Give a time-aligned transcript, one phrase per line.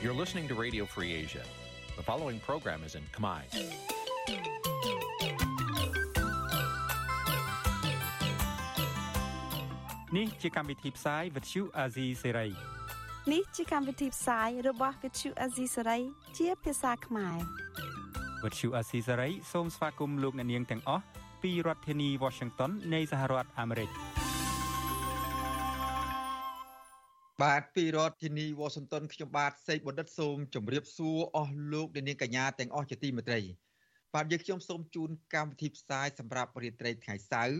[0.00, 1.42] You're listening to Radio Free Asia.
[1.96, 3.42] The following program is in Khmer.
[10.16, 12.50] នេះជាកម្មវិធីផ្សាយ Vuthu Azizi Serai
[13.32, 16.02] នេះជាកម្មវិធីផ្សាយរបស់ Vuthu Azizi Serai
[16.38, 17.38] ជាភាសាខ្មែរ
[18.42, 21.04] Vuthu Azizi Serai សូមស្វាគមន៍លោកអ្នកនាងទាំងអស់
[21.42, 23.90] ពីរដ្ឋធានី Washington នៃសហរដ្ឋអាមេរិក
[27.44, 33.40] បាទពីរដ្ឋធានីវ៉ាស៊ីនតោនខ្ញុំបាទសេកបណ្ឌិតសូមជម្រាបសួរអស់លោកអ្នកនាងកញ្ញាទាំងអស់ជាទីមេត្រី
[34.14, 37.58] បាទយើងខ្ញុំសូមជូនកម្មវិធីផ្សាយសម្រាប់រាត្រីថ្ងៃសៅរ៍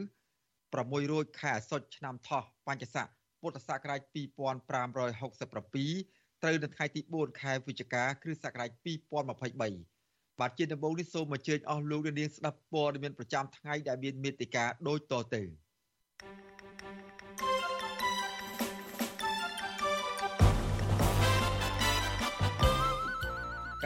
[0.52, 3.06] 6រោចខែអាសត់ឆ្នាំថោះបញ្ញស័ក
[3.40, 15.42] ពុទ្ធសករាជ2567ត្រូវនៅថ្ងៃទី4ខែវិច្ឆិកាគ្រិស្តសករាជ2023បាទជាដំបូងនេះសូមអញ្ជើញអស់លោកអ្នកនាងស្ដាប់ព័ត៌មានប្រចាំថ្ងៃដែលមានមេត្តាដូចតទៅ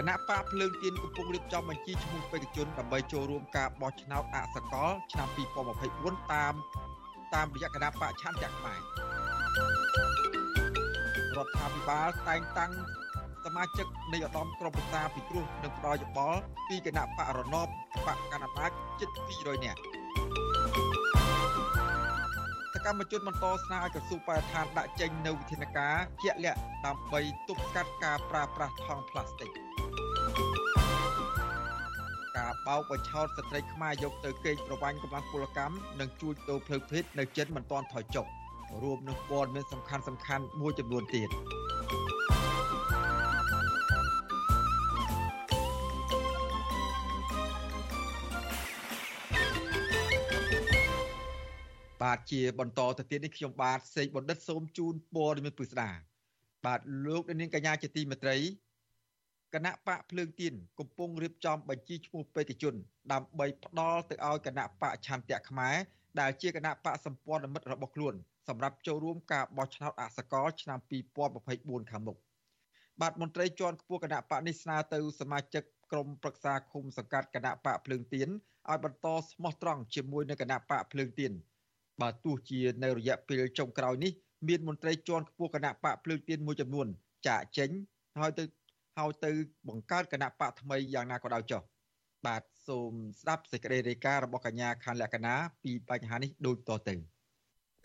[0.08, 5.28] ណៈបកភ្លើងទៀនកំពុងរៀបចំបញ្ជីឈ្មោះបេក្ខជនដើម្បីចូលរួមការបោះឆ្នោតអសកលឆ្នាំ
[5.78, 6.54] 2024តាម
[7.34, 8.80] តាមរយៈគណៈបកឆន្ទៈខ្មែរ
[11.36, 12.72] រដ្ឋាភិបាលតែងតាំង
[13.44, 17.68] សមាជិកនៃឧត្តមក្រុមប្រឹក្សាពិគ្រោះនិងផ្ដល់យោបល់ពីគណៈបករណប
[18.06, 19.08] បកកណ្ដាលអំណាចជិត
[19.38, 19.80] 200នាក់
[22.74, 29.71] សកម្មជនបន្តស្នើឲ្យក្រសួងបរិស្ថានដាក់ចេញនូវវិធានការជាក់លាក់ដើម្បីទប់ស្កាត់ការប្រើប្រាស់ថង់ប្លាស្ទិក
[32.36, 38.26] ការបោកបញ្ឆោតស្ត្រីខ្មែរយកទៅកេងប្រវ័ញ្ចកម្លាំងពលកម្មនិងជួញដូរផ្លូវភេទនៅចិនមិនទាន់ថយចុះ
[38.82, 41.30] រួមនឹងព័ត៌មានសំខាន់សំខាន់មួយចំនួនទៀត
[52.02, 55.90] បាទជាបន្តទៅទៀតនេះខ្ញុំបាទសេកបណ្ឌិតសូមជូនព័ត៌មានពិស្ដា
[56.66, 58.36] បាទលោកនាងកញ្ញាជាទីមេត្រី
[59.54, 62.74] គណៈបកភ្លើងទៀនកំពុងរៀបចំបញ្ជីឈ្មោះបេក្ខជន
[63.12, 65.76] ដើម្បីផ្ដល់ទៅឲ្យគណៈបកឆន្ទៈខ្មែរ
[66.20, 68.14] ដែលជាគណៈបកសម្ព័ន្ធមិត្តរបស់ខ្លួន
[68.48, 70.78] សម្រាប់ចូលរួមការបោះឆ្នោតអសកលឆ្នាំ
[71.34, 72.16] 2024ខាងមុខ
[73.00, 78.28] បាទមន្ត្រីជាន់ខ្ពស់គណៈបកនេះស្នើទៅសមាជិកក្រុមប្រឹក្សាឃុំសង្កាត់គណៈបកភ្លើងទៀន
[78.70, 81.32] ឲ្យបន្តស្មោះត្រង់ជាមួយនឹងគណៈបកភ្លើងទៀន
[82.00, 84.12] បើទោះជានៅរយៈពេលចុងក្រោយនេះ
[84.48, 86.86] មានមន្ត្រីជាន់ខ្ពស់គណៈបកភ្លើងទៀនមួយចំនួន
[87.26, 87.70] ចាក់ចេញ
[88.20, 88.44] ហើយទៅ
[88.98, 89.32] ហើយទៅ
[89.68, 91.62] បង្កើតគណៈបកថ្មីយ៉ាងណាក៏ដោយចុះ
[92.26, 96.94] បាទសូមស្ដាប់សេចក្តីរាយការណ៍របស់កញ្ញាខានលក្ខណាពីបញ្ហានេះដូចតទៅ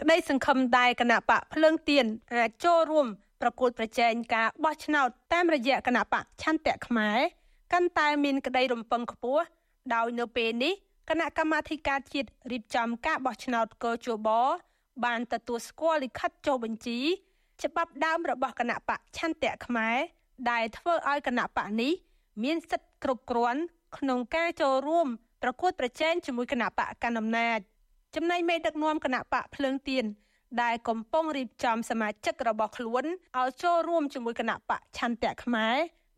[0.01, 3.07] ក្តីសង្ឃឹមដែលគណៈបកភ្លើងទៀនអាចចូលរួម
[3.41, 7.19] ប្រកួតប្រជែងការបោះឆ្នោតតាមរយៈគណៈបកឆន្ទៈខ្មែរ
[7.74, 9.44] កាន់តែមានក្តីរំពឹងខ្ពស់
[9.94, 10.74] ដោយនៅពេលនេះ
[11.09, 14.29] គណៈកម្មាធិការជាតិរៀបចំការបោះឆ្នោតកោជប
[15.06, 17.00] បានទទួលស្គាល់លិខិតចុះបញ្ជី
[17.63, 19.97] ច្បាប់ដើមរបស់គណៈបកឆន្ទៈខ្មែរ
[20.52, 21.94] ដែលធ្វើឲ្យគណៈបកនេះ
[22.44, 23.62] មានសិទ្ធិគ្រប់គ្រាន់
[23.98, 25.08] ក្នុងការចូលរួម
[25.44, 27.59] ប្រកួតប្រជែងជាមួយគណៈបកកណ្ដាលអំណាច
[28.16, 30.06] ចំណែកមេដឹកនាំគណៈបកភ្លើងទៀន
[30.62, 33.03] ដែលកំពុងរៀបចំសមាជិករបស់ខ្លួន
[33.38, 35.75] ឲ្យចូលរួមជាមួយគណៈបកឆន្ទៈខ្មែរ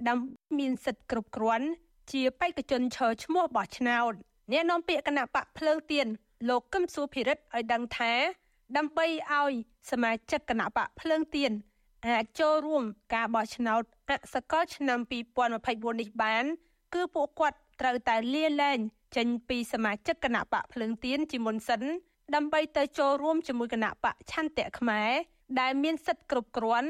[0.07, 1.67] ដើម្បីមានសិទ្ធិគ្រប់គ្រាន់
[2.11, 4.13] ជាបេក្ខជនឈរឈ្មោះបោះឆ្នោត
[4.51, 6.07] អ្នកនាំពាក្យគណៈបកភ្លើងទៀន
[6.49, 8.13] លោកកឹមសុភិរិទ្ធឲ្យដឹងថា
[8.77, 9.53] ដើម្បីឲ្យ
[9.91, 11.51] សមាជិកគណៈបកភ្លើងទៀន
[12.07, 12.83] អាចចូលរួម
[13.13, 14.99] ការបោះឆ្នោតអសកលឆ្នាំ
[15.49, 16.45] 2024នេះបាន
[16.93, 18.77] គឺពួកគាត់ត្រូវតែលាលែង
[19.15, 21.81] ចេញពីសមាជិកគណៈបកភ្លើងទៀនជាមុនសិន
[22.35, 25.11] ដើម្បីទៅចូលរួមជាមួយគណៈបកឆន្ទៈខ្មែរ
[25.59, 26.89] ដែលមានសិទ្ធិគ្រប់គ្រាន់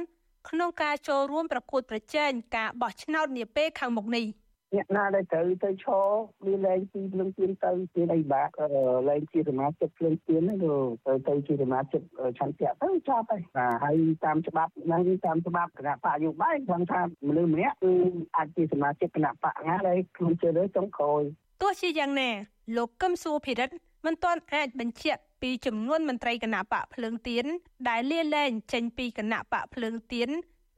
[0.50, 4.25] ក្នុងការចូលរួមប្រកួតប្រជែងការបោះឆ្នោតនាពេលខាងមុខនេះ។
[4.75, 6.07] អ្នកណាដែលត្រូវទៅឈរ
[6.46, 8.53] មានលែងពីភ្លើងទៀនទៅជាអីបាក់
[9.09, 10.59] លែងជាសមាជិកភ្លើងទៀនហ្នឹង
[11.06, 12.02] ទៅទៅជាសមាជិក
[12.40, 17.94] ឆន្ទៈទៅចប់ហើយបាទហើយតាមច្បាប់ហ្នឹងតាមច្បាប់គណៈបកយោបាយគាត់ថាមនុស្សម្នាក់គឺ
[18.38, 21.22] អាចជាសមាជិកគណៈបកណាដែលខ្លួនជឿលើចុងក្រោយ
[21.62, 22.30] ទោះជាយ៉ាងណា
[22.78, 23.75] លោកកឹមសុភិរិទ្ធ
[24.06, 27.45] មិនទាន់អាចបញ្ជាក់ពីចំនួនមន្ត្រីគណៈបកភ្លើងទៀន
[27.89, 30.30] ដែលលាលែងចេញពីគណៈបកភ្លើងទៀន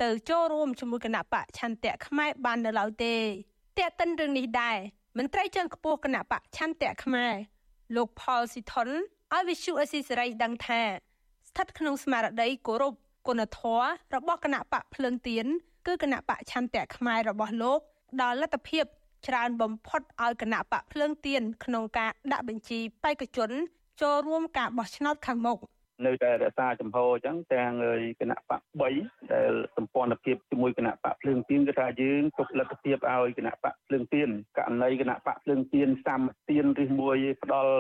[0.02, 3.16] ទៅចូលរួមជាមួយគណៈបកឆន្ទៈខ្មែរបាននៅឡើយទេ
[3.78, 4.78] តែកតិនរឿងនេះដែរ
[5.18, 7.34] មន្ត្រីជាន់ខ្ពស់គណៈបកឆន្ទៈខ្មែរ
[7.96, 8.90] លោកផលស៊ីថុន
[9.34, 10.82] ឲ្យវិសុអេស៊ីសេរីដឹងថា
[11.48, 12.94] ស្ថិតក្នុងស្មារតីគោរព
[13.28, 13.86] គុណធម៌
[14.16, 15.46] របស់គណៈបកភ្លើងទៀន
[15.88, 17.80] គឺគណៈបកឆន្ទៈខ្មែររបស់លោក
[18.22, 18.86] ដល់លទ្ធភាព
[19.28, 23.50] ច្រើនបំផុតឲ្យគណៈបកភ្លើងទៀនក្នុងការដាក់បញ្ជីបេក្ខជន
[24.02, 25.58] ចូលរួមការបោះឆ្នោតខាងមុខ។
[26.06, 27.72] នៅតែរក្សាចំហអញ្ចឹងទាំង
[28.22, 28.62] គណៈបក
[28.98, 37.74] 3ដែលសម្ព័ន្ធភាពជាមួយគណៈបកភ្លើងទៀនគឺថាយើងទុកលទ្ធភាពឲ្យគណៈបកភ្លើងទៀនករណីគណៈបកភ្លើងទៀនសាមទៀនឬមួយផ្ដល់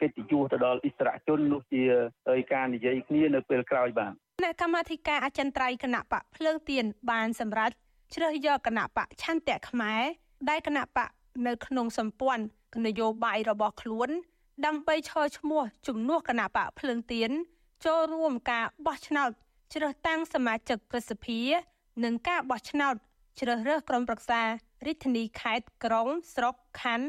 [0.00, 1.82] កិត្តិយសទៅដល់អិសរាជជននោះជា
[2.52, 7.70] ការនិយាយគ្នានៅពេលក្រោយបាទគណៈកម្មាធិការអចិន្ត្រៃយ៍គណៈបកភ្លើងទៀនបានសម្រេច
[8.14, 10.02] ជ្រើសយកគណៈបកឆន្ទៈខ្មែរ
[10.50, 11.10] ដែលគណៈបក
[11.46, 12.44] នៅក្នុងសម្ព័ន្ធ
[12.86, 14.10] នយោបាយរបស់ខ្លួន
[14.64, 17.30] ដើម្បីឈរឈ្មោះជំនួសគណៈបកភ្លើងទៀន
[17.84, 19.30] ចូលរួមការបោះឆ្នោត
[19.74, 21.40] ជ្រើសតាំងសមាជិកប្រសិទ្ធិ
[22.04, 22.94] និងការបោះឆ្នោត
[23.40, 24.40] ជ្រើសរើសក្រុមប្រឹក្សា
[24.86, 27.08] រាជធានីខេត្តក្រុងស្រុកខណ្ឌ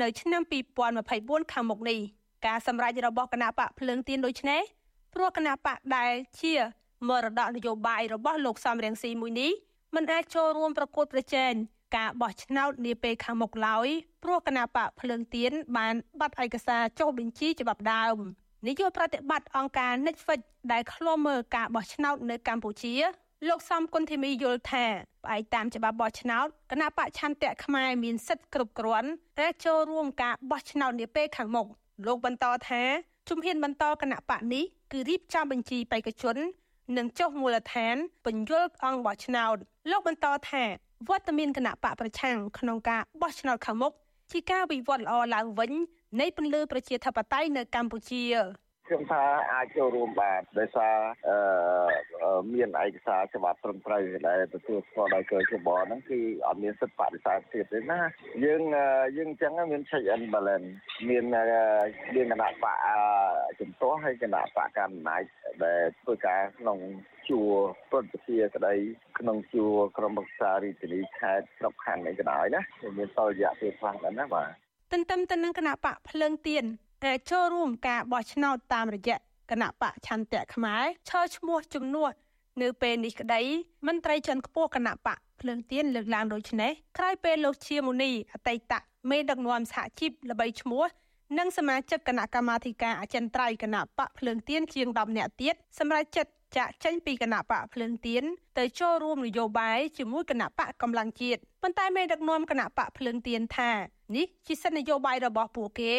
[0.00, 0.42] នៅឆ្នាំ
[0.92, 2.00] 2024ខាងមុខនេះ
[2.46, 4.62] ការសម្រេចរបស់គណៈបកភ្លើងទៀនដូចនេះ
[5.14, 6.54] ព្រោះគណៈបកដែលជា
[7.08, 9.50] មរតកនយោបាយរបស់លោកសំរៀងស៊ីមួយនេះ
[9.94, 11.52] មិនអាចចូលរួមប្រកួតប្រជែង
[11.96, 13.88] ការបោះឆ្នោតនាពេលខាងមុខឡើយ
[14.22, 18.16] ព្រោះគណៈបកភ្លើងទៀនបានបាត់ឯកសារចុះបញ្ជីច្បាប់ដើម
[18.66, 20.40] នាយកប្រតិបត្តិអង្គការ Netflix
[20.72, 22.94] ដែលឃ្លាំមើលការបោះឆ្នោតនៅកម្ពុជា
[23.48, 24.84] លោកសំគុណធីមីយល់ថា
[25.24, 31.66] ផ្អែកតាមច្បាប់បោះឆ្នោតគណៈបច្ឆន្ទៈខ្មែរមានសិទ្ធិគ្រប់គ្រាន់តែចូលរួមការបោះឆ្នោតនាពេលខាងមុខ
[32.06, 32.82] លោកបន្តថា
[33.28, 36.36] ជំហានបន្តគណៈបកនេះគឺរៀបចំបញ្ជីបេក្ខជន
[36.96, 37.96] និងចុះមូលដ្ឋាន
[38.26, 39.56] បញ្យលអង្គបោះឆ្នោត
[39.90, 40.64] លោកបន្តថា
[41.08, 43.92] វត្តមានគណៈបកប្រឆាំងក្នុងការបោះឆ្នោតខាងមុខ
[44.32, 45.72] ជាការវិវត្តល្អឡើងវិញ
[46.20, 48.22] នៃពន្លឺប្រជាធិបតេយ្យនៅកម្ពុជា
[48.92, 50.96] ខ្ញុំថាអាចចូលរួមបានដោយសារ
[51.28, 58.00] អឺមានឯកសារច្បាប់ត្រឹមត្រូវដែលទទួលស្គាល់ដោយកជបហ្នឹងគឺអត់មានសិទ្ធិបដិសេធទៀតទេណា
[58.44, 58.62] យើង
[59.16, 60.68] យើងអញ្ចឹងមាន check and balance
[61.08, 61.24] មាន
[62.14, 62.76] មានគណៈបក
[63.60, 65.22] ជំទាស់ហើយគណៈបកកាន់អំណាច
[65.64, 66.78] ដែលធ្វើការក្នុង
[67.28, 67.52] ជួរ
[67.90, 68.74] ប្រតិភិក្តី
[69.18, 72.62] ក្នុងជួរក្រុមប្រឹក្សារាជធានីខេត្តស្រុកខណ្ឌអីក៏ដោយណា
[72.98, 74.48] មានតលរយៈពេលខ្លះដែរណាបាទ
[74.92, 76.66] ទន្ទឹមទៅនឹងគណៈបកភ្លើងទៀន
[77.06, 79.16] ដែលចូលរួមការបោះឆ្នោតតាមរយៈ
[79.50, 82.10] គណៈបកឆន្ទៈខ្មែរឈរឈ្មោះជំនួស
[82.62, 83.40] នៅពេលនេះក្តី
[83.86, 88.72] មន្ត្រីជាន់ខ្ពស់គណៈបកភ្លើងទៀនលើកឡើងដូចនេះក្រោយពេលលោកជាមូនីអតីត
[89.10, 90.84] មេដឹកនាំសហជីពល្បីឈ្មោះ
[91.38, 98.22] និងសមាជិកគណៈកម្មាធិការអចិន្ត្រៃយ៍គណៈបកភ្លើងទៀនជាង10នាក់ទៀតសម្រាប់ចិត្តចាក់ចេញពីគណៈបកភ្លើងទៀន
[98.58, 103.70] ទៅចូលរួមនយោបាយជាមួយគណៈបកកម្លាំងជាតិប៉ុន្តែមេដឹកនាំគណៈបកភ្លើងទៀនថា
[104.16, 105.94] នេះជាសិទ្ធិនយោបាយរបស់ពួកគេ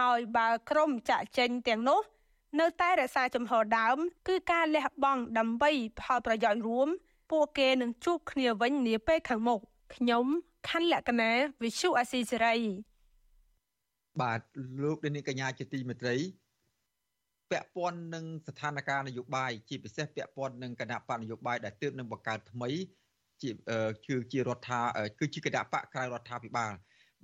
[0.00, 2.00] ហើយបើក្រុមចាក់ចេញទាំងនោះ
[2.60, 3.96] នៅតែរក្សាចំហដើម
[4.28, 6.88] គឺការលះបង់ដើម្បីផលប្រយោជន៍រួម
[7.30, 9.60] ពួកគេនឹងជួបគ្នាវិញនាពេលខាងមុខ
[9.94, 10.24] ខ្ញុំ
[10.68, 11.30] ខណ្ឌលក្ខណា
[11.62, 12.56] វិសុអាស៊ីសេរី
[14.20, 14.40] បាទ
[14.82, 16.16] លោកនាងកញ្ញាជាទីមេត្រី
[17.50, 22.70] ពាក់ព័ន្ធនឹងស្ថានភាពនយោបាយជាពិសេសពាក់ព័ន្ធនឹងគណៈបកនយោបាយដែលទើបនឹងបង្កើតថ្មី
[23.42, 23.50] ជា
[24.06, 24.80] គឺជារដ្ឋា
[25.18, 26.72] គឺជាគណៈបកក្រៅរដ្ឋាភិបាល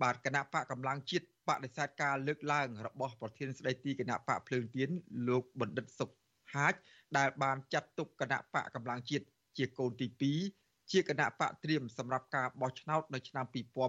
[0.03, 4.91] បាទគណៈបកកម្លាំងជាតិ បដិសេធការលើកឡើងរបស់ប្រធានស្ដីទីគណៈបកភ្លើងទៀន
[5.29, 6.11] លោកបណ្ឌិតសុខ
[6.55, 6.75] ហាជ
[7.19, 9.25] ដែលបានចាត់ទុកគណៈបកកម្លាំងជាតិ
[9.57, 10.07] ជាកូនទី
[10.51, 13.47] 2ជាគណៈបកត្រៀមសម្រាប់ការបោះឆ្នោតនៅឆ្នាំ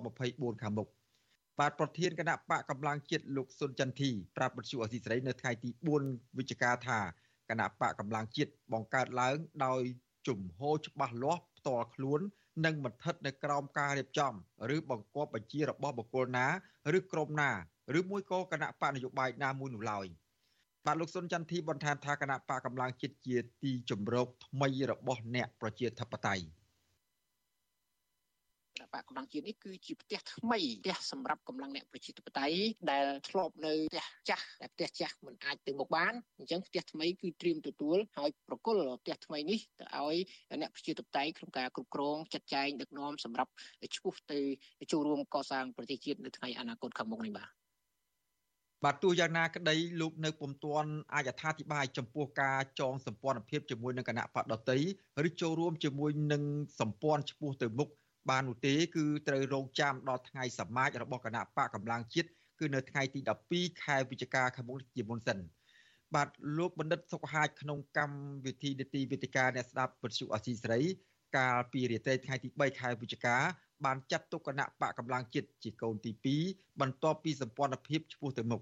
[0.10, 0.90] 2024ខាងមុខ
[1.60, 5.70] បាទប្រធានគណៈបកកម្លាំងជាតិលោកសុនចន្ទធីប្រាប់បទសុអសីសេរីនៅថ្ងៃទី
[6.04, 7.00] 4វិច្ឆិកាថា
[7.50, 9.36] គណៈបកកម្លាំងជាតិបង្កើតឡើង
[9.66, 9.82] ដោយ
[10.28, 12.22] ជំហរច្បាស់លាស់ផ្ទាល់ខ្លួន
[12.66, 14.34] និងមិនស្ថិតនៅក្រោមការរៀបចំ
[14.76, 16.48] ឬបង្គាប់បញ្ជារបស់បុគ្គលណា
[16.98, 17.52] ឬក្រុមណា
[18.00, 20.06] ឬមួយក៏គណៈបកនយោបាយណាមួយនោះឡើយ
[20.86, 26.44] បាទលោកសុនចន្ទធីបន្ថែមថាគណៈបកកម្លាំងជាតិជាទីជំរកថ្មីរបស់អ្នកប្រជាធិបតេយ្យ
[28.76, 32.58] គណៈបកកម្លាំងជាតិនេះគឺជាផ្ទះថ្មីផ្ទះសម្រាប់កម្លាំងអ្នកប្រជាធិបតេយ្យ
[32.92, 40.18] ដែលធ្លាប់នៅផ្ទះចាស់តែផ្ទះចាស់មិនអាចទៅមុខបានអញ្ចឹងផ្ទះថ្មីគឺត្រៀមទទួលហើយប្រគល់ផ្ទះថ្មីនេះទៅឲ្យ
[40.62, 43.52] អ្នកប្រជាធិបតេយ្យក្នុងការគ្រប់គ្រងចាត់ចែងដឹកនាំសម្រាប់
[43.96, 44.40] ឈ្មោះទៅ
[44.92, 47.50] ចូលរួមកសាងប្រទេសជាតិនៅថ្ងៃអនាគតខាងមុខនេះបាទ
[48.86, 54.80] បាទទោះយ៉ាងណាក្តីលោកនៅពុំទាន់អាចអត្ថាធិប្បាយចំពោះការចងសម្ព័ន្ធភាពជាមួយនឹងគណៈបកដតី
[55.28, 56.44] ឬចូលរួមជាមួយនឹង
[56.80, 57.90] សម្ព័ន្ធឈ្មោះទៅមុខ
[58.30, 62.30] បាននោះទេគឺត្រូវរងចាំដល់ថ្ងៃសមាជរបស់គណៈបកកម្លាំងជាតិ
[62.60, 63.20] គឺនៅថ្ងៃទី
[63.52, 65.40] 12ខែវិច្ឆិកាខាងមុខជាមុនសិន
[66.16, 70.82] បាទលោកបណ្ឌិតសុខហាជក្នុងកម្មវិធីនីតិវិទ្យាអ្នកស្ដាប់វិទ្យុអសីសេរី
[71.38, 73.36] កាលពីរាត្រីថ្ងៃទី3ខែវិច្ឆិកា
[73.86, 76.12] បានចាត់ទុកគណៈបកកម្លាំងជាតិជាកូនទី
[76.46, 78.62] 2បន្ទាប់ពីសម្ព័ន្ធភាពឆ្ពោះទៅមុខ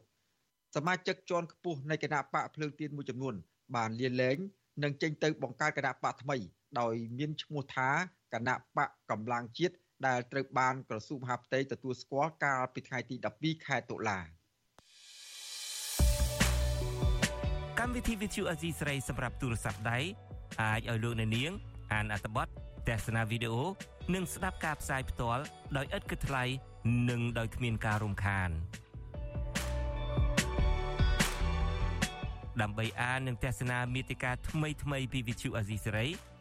[0.75, 3.35] សមាជិកជាន់ខ្ពស់នៃគណៈបកភ្លើងទៀនមួយចំនួន
[3.75, 4.37] បានលាលែង
[4.83, 6.37] និងចេញទៅបង្កើតគណៈបកថ្មី
[6.79, 7.89] ដោយមានឈ្មោះថា
[8.33, 9.75] គណៈបកកម្លាំងជាតិ
[10.07, 14.19] ដែលត្រូវបានក្រសួងមហាផ្ទៃទទួលស្គាល់កាលពីថ្ងៃទី12ខែតុលា
[17.79, 19.99] កម្មវិធី Vithu Azizi ស្រីសម្រាប់ទូរស័ព្ទដៃ
[20.61, 21.51] អាចឲ្យលោកអ្នកនាង
[21.93, 22.47] អានអត្ថបទ
[22.89, 23.63] ទស្សនាវីដេអូ
[24.13, 25.43] និងស្ដាប់ការផ្សាយផ្ទាល់
[25.77, 26.43] ដោយឥតគិតថ្លៃ
[27.09, 28.49] និងដោយគ្មានការរំខាន
[32.61, 36.05] ដើម្បីអាននិងទស្សនាមេតិការថ្មីៗពី Vithu Azizi ស្រី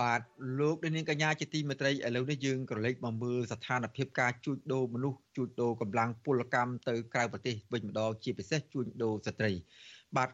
[0.00, 0.20] បាទ
[0.58, 9.52] លោកនាងកញ្ញាជាទីមេត្រីឥឡូវនេះយើងក៏លេចមកមើលស្ថានភាពការជួញដូរមនុស្សជួញដូរកម្លាំងពលកម្មទៅក្រៅប្រទេសវិញម្ដងជាពិសេសជួញដូរស្ត្រី
[10.16, 10.28] បាទ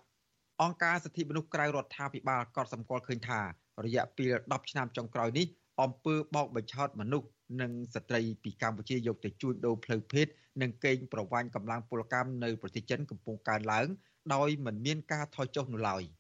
[0.62, 3.40] អង្គការសិទ្ធិមនុស្សក្រៅរដ្ឋាភិបាលក៏សម្គាល់ឃើញថា
[3.84, 5.46] រយៈពេល10ឆ្នាំចុងក្រោយនេះ
[5.82, 7.28] អំពើបោកបញ្ឆោតមនុស្ស
[7.60, 10.26] និងស្ត្រីពីកម្ពុជាយកទៅជួញដូរផ្លូវភេទ
[10.62, 13.86] និងកេងប្រវ័ញ្ចកម្លាំងពលកម្មនៅប្រទេសចិនកំពុងកើនឡើង
[14.34, 16.02] ដោយមិនមានការថយចុះនោះឡើយ។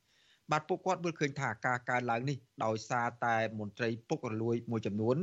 [0.50, 5.16] បាទពួកគាត់មើលឃើញថាការកើនឡើងនេះដោយសារតែមន្ត្រីពុករលួយមួយចំនួន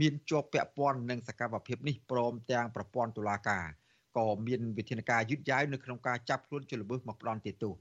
[0.00, 3.64] មានជាប់ពាក់ព័ន្ធនឹងសកម្មភាពនេះព្រមទាំងប្រព័ន្ធតុលាការ
[4.18, 7.74] ក៏មានវិធានការយឺតយ៉ាវនៅក្នុងការចាប់ខ្លួនជនល្មើសមកផ្ដន់ទោស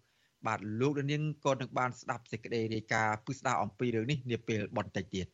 [0.48, 5.28] បាទលោកនាងក៏នឹងបានស្ដាប់សេចក្តីរាយការណ៍ពិស្ដារអំពីរឿងនេះនាពេលបន្តិចទៀត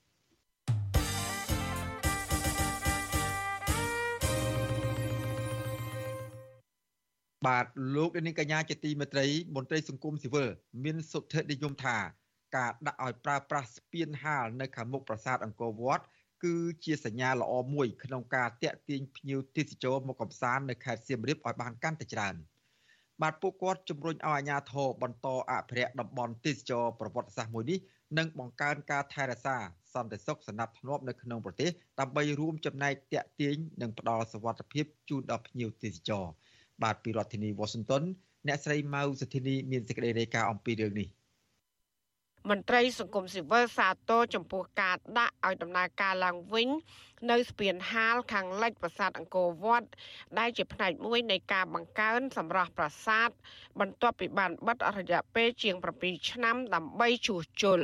[7.45, 7.65] បាទ
[7.95, 9.25] លោកនាងកញ្ញាជាទីមេត្រី
[9.55, 10.49] មន្ត្រីសង្គមស៊ីវិល
[10.83, 11.97] មានសុទ្ធិនិយមថា
[12.57, 16.03] ការដាក់ឲ្យប្រើប្រាស់ស្ពានហាលនៅខាងមុខប្រាសាទអង្គរវត្ត
[16.43, 22.35] គឺជាសញ្ញាល្អមួយក្នុងការតាក់ទាញភ្ញៀវទេសចរមកកំសាន្តនៅខេត្តសៀមរាបឲ្យបានកាន់តែច្រើន
[23.21, 27.79] បាទពួកគាត់ជំរុញឲ្យអាជ្ញាធរបន្តអភិរក្សតំបន់ទេសចរប្រវត្តិសាស្ត្រមួយនេះ
[28.17, 29.57] និងបង្កើនការថែរក្សា
[29.93, 36.25] សន្តិសុខសណ្ដាប់ធ្នាប់នៅក្នុងប្រទេសដើម្បីរួមចំណែកតាក់ទាញនិងផ្ដល់សុវត្ថិភាពជូនដល់ភ្ញៀវទេសចរ
[36.83, 38.03] បាទពីរដ្ឋធានី Washington
[38.47, 41.07] អ្នកស្រីម៉ៅសុធីនីមានសេចក្តីរាយការណ៍អំពីរឿងនេះ
[42.49, 46.69] មន្ត្រីសង្គមស៊ីវិលសាទរចំពោះការដាក់ឲ្យដំណើរការឡើងវិញ
[47.31, 49.89] នៅស្ពានហាលខាងលិចប្រាសាទអង្គរវត្ត
[50.39, 53.29] ដែលជាផ្នែកមួយនៃការបង្កើនសម្រស់ប្រាសាទ
[53.79, 57.79] បន្ទាប់ពីបានបិទរយៈពេលជាង7ឆ្នាំដើម្បីជួសជុល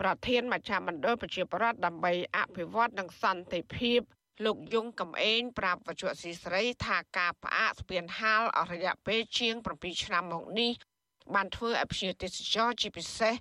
[0.00, 4.00] ប្រធានមជ្ឈមណ្ឌលប្រជាប្រដ្ឋដើម្បីអភិវឌ្ឍនិងសន្តិភាព
[4.44, 10.72] លោកយងកំឯងប្រាប់វជ្ជៈស៊ីស្រី ថាការផ្អាកស្ពានហាលអស់រយៈពេលជាង7ឆ្នាំមកនេះ
[11.34, 13.34] បានធ្វើឲ្យភ្ញៀវទេសចរជាពិសេស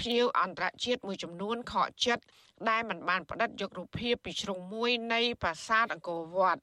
[0.00, 2.24] ភ្ញៀវអន្តរជាតិមួយចំនួនខកចិត្ត
[2.68, 6.62] ដែលមិនបានផ្តិតយករូបភាពពីជ្រុងមួយនៃប្រាសាទអង្គរវត្ត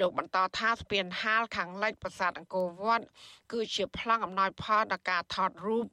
[0.00, 3.04] លោកបន្តថាស្ពានហាលខាងលិចប្រាសាទអង្គរវត្ត
[3.52, 5.86] គឺជាប្លង់អំណោយផលដល់ការថតរូប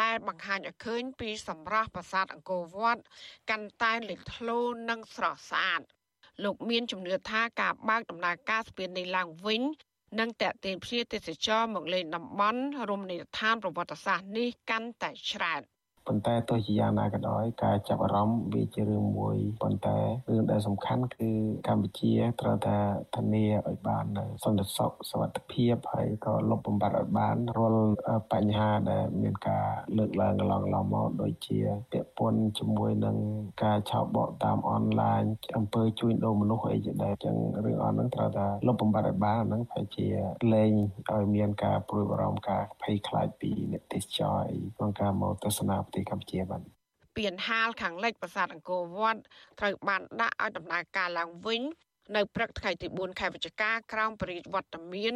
[0.00, 3.02] ដែលបង្ហាញឲ្យឃើញពីសម្រស់ប្រាសាទអង្គរវត្ត
[3.50, 4.60] កាន់តែលេចធ្លោ
[4.90, 5.82] និងស្រស់ស្អាត
[6.42, 9.62] លោកមានជំនឿថាការបើកដំណើរការស្ពាននេះឡើងវិញ
[10.18, 15.62] នឹងតេទៀនភ្ញៀវទេសចរមកលេងតំបន់រមណីយដ្ឋានប្រវត្តិសាស្ត្រនេះកាន់តែច្រើន។
[16.08, 19.98] ប៉ុន្តែទោះជាយ៉ាងណាក៏ដោយការចាប់អារម្មណ៍វាជារឿងមួយប៉ុន្តែ
[20.30, 21.30] រឿងដែលសំខាន់គឺ
[21.68, 22.76] កម្ពុជាត្រូវតែ
[23.14, 24.04] ធានាឲ្យបាន
[24.44, 27.86] សន្តិសុខសុវត្ថិភាពហើយក៏លុបបំបាត់ឲ្យបានរាល់
[28.32, 29.66] បញ្ហាដែលមានការ
[29.98, 31.58] លើកឡើងកន្លងឡងមកដូចជា
[31.92, 33.16] ពាក់ព័ន្ធជាមួយនឹង
[33.64, 35.22] ការឆោបបកតាមអនឡាញ
[35.56, 40.06] អំពើជួញដូរមនុស្សអីជាដែរអញ្ចឹងរឿងអនហ្នឹងត្រូវតែលុបបំបាត់ឲ្យបានហ្នឹងប្រហែលជា
[40.52, 40.72] លែង
[41.12, 44.44] ឲ្យមានការព្រួយបារម្ភការភ័យខ្លាចពីអ្នកទេសចរ
[44.76, 46.62] ក្នុងការមកទស្សនាប្រទេសកម្ពុជាបាទ
[47.16, 49.20] ពៀនហាលខាងលិចប្រាសាទអង្គរវត្ត
[49.60, 51.62] ត្រូវបានដាក់ឲ្យដំណើរការឡើងវិញ
[52.16, 55.14] នៅព្រឹកថ្ងៃទី4ខែវិច្ឆិកាក្រោមព្រះរាជវត្តមាន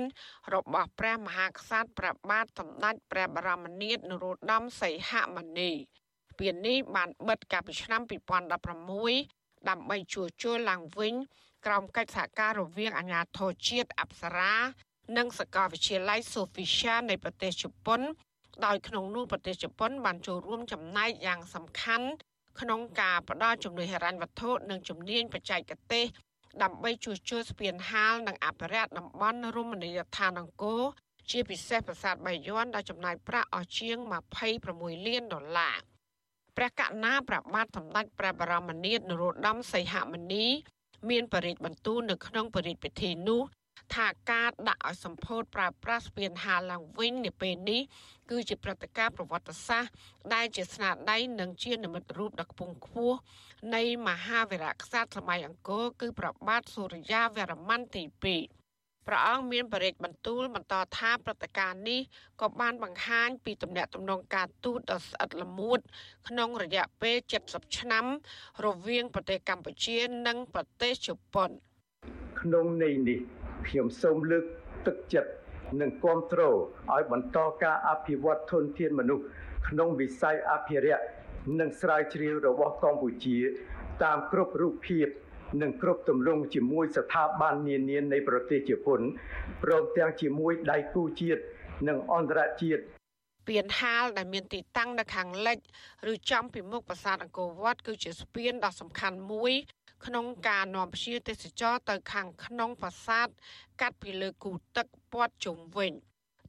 [0.55, 5.73] របស់ព្រះមហាក្សត្រព្រះបាទសម្ដេចព្រះបរមនាថនរោត្តមសីហមុនី
[6.39, 11.15] ពៀននេះបានបិទកាលពីឆ្នាំ2016ដើម្បីជួសជុលឡើងវិញ
[11.67, 14.55] ក្រោមកិច្ចសហការរវាងអាជ្ញាធរជាតិអប្សរា
[15.17, 18.01] និងសាកលវិទ្យាល័យ Sofia នៃប្រទេសជប៉ុន
[18.67, 22.09] ដោយក្នុងនោះប្រទេសជប៉ុនបានចូលរួមចំណែកយ៉ាងសំខាន់
[22.61, 26.07] ក្នុងការផ្ដល់ជំនួយហិរញ្ញវត្ថុនិងជំនាញបច្ចេកទេស
[26.63, 30.83] ដើម្បីជួសជុលស្ពានហាលនិងអភិរក្សតំបន់រមណីយដ្ឋានអង្គរ
[31.31, 33.97] ជាពិសេសប្រាសាទបាយ័នដែលចំណាយប្រាក់អស់ជាង
[34.53, 35.79] 26លានដុល្លារ
[36.57, 40.47] ព្រះករុណាព្រះបាទសម្ដេចព្រះបរមនាថនរោត្តមសីហមុនី
[41.11, 43.43] មានបរិយាបន្ទូលនៅក្នុងបរិយាពិធីនោះ
[43.95, 47.83] ថាការដាក់ឲ្យសម្ពោធប្រើប្រាស់ស្ពានហាលឡើងវិញនៅពេលនេះ
[48.31, 49.93] គឺជាព្រឹត្តិការណ៍ប្រវត្តិសាស្ត្រ
[50.35, 53.19] ដែលជាស្នាដៃនិងជានិមិត្តរូបដ៏ខ្ពង់ខ្ពស់
[53.75, 58.59] នៃមហាវីរក្សត្រសម័យអង្គរគឺព្រះបាទសូរ្យាវរ្ម័នទី2
[59.07, 62.01] ព្រះអង្គមានបរិយាបន្ទូលបន្តថាព្រឹត្តិការណ៍នេះ
[62.41, 65.79] ក៏បានបង្ហាញពីទំនាក់ទំនងការទូតដ៏ស្អិតល្មួត
[66.29, 67.17] ក្នុងរយៈពេល
[67.49, 68.05] 70ឆ្នាំ
[68.65, 71.51] រវាងប្រទេសកម្ពុជានិងប្រទេសជប៉ុន
[72.41, 73.21] ក្នុងន័យនេះ
[73.67, 74.45] ខ្ញុំសូមលើក
[74.87, 75.31] ទឹកចិត្ត
[75.81, 76.57] និងគ្រប់គ្រង
[76.95, 79.25] ឲ្យបន្តការអភិវឌ្ឍធនធានមនុស្ស
[79.69, 81.05] ក្នុងវិស័យអភិរក្ស
[81.61, 83.39] និងស្រាវជ្រាវរបស់កម្ពុជា
[84.05, 85.07] តាមគ្រប់រូបភាព
[85.63, 89.01] និងគ្រប់ទម្រង់ជាមួយស្ថាប័ននានានៃប្រទេសជប៉ុន
[89.63, 91.43] ព្រមទាំងជាមួយដៃគូជាតិ
[91.89, 92.83] និងអន្តរជាតិ
[93.49, 95.59] ពានហាលដែលមានទីតាំងនៅខាងលិច
[96.13, 99.53] ឬចំពីមុខប្រាសាទអង្គរវត្តគឺជាស្ពានដ៏សំខាន់មួយ
[100.07, 103.29] ក្នុងការនាំភ្ញៀវទេសចរទៅខាងក្នុងប្រាសាទ
[103.81, 105.93] កាត់ពីលើគូទឹកព័ទ្ធជុំវិញ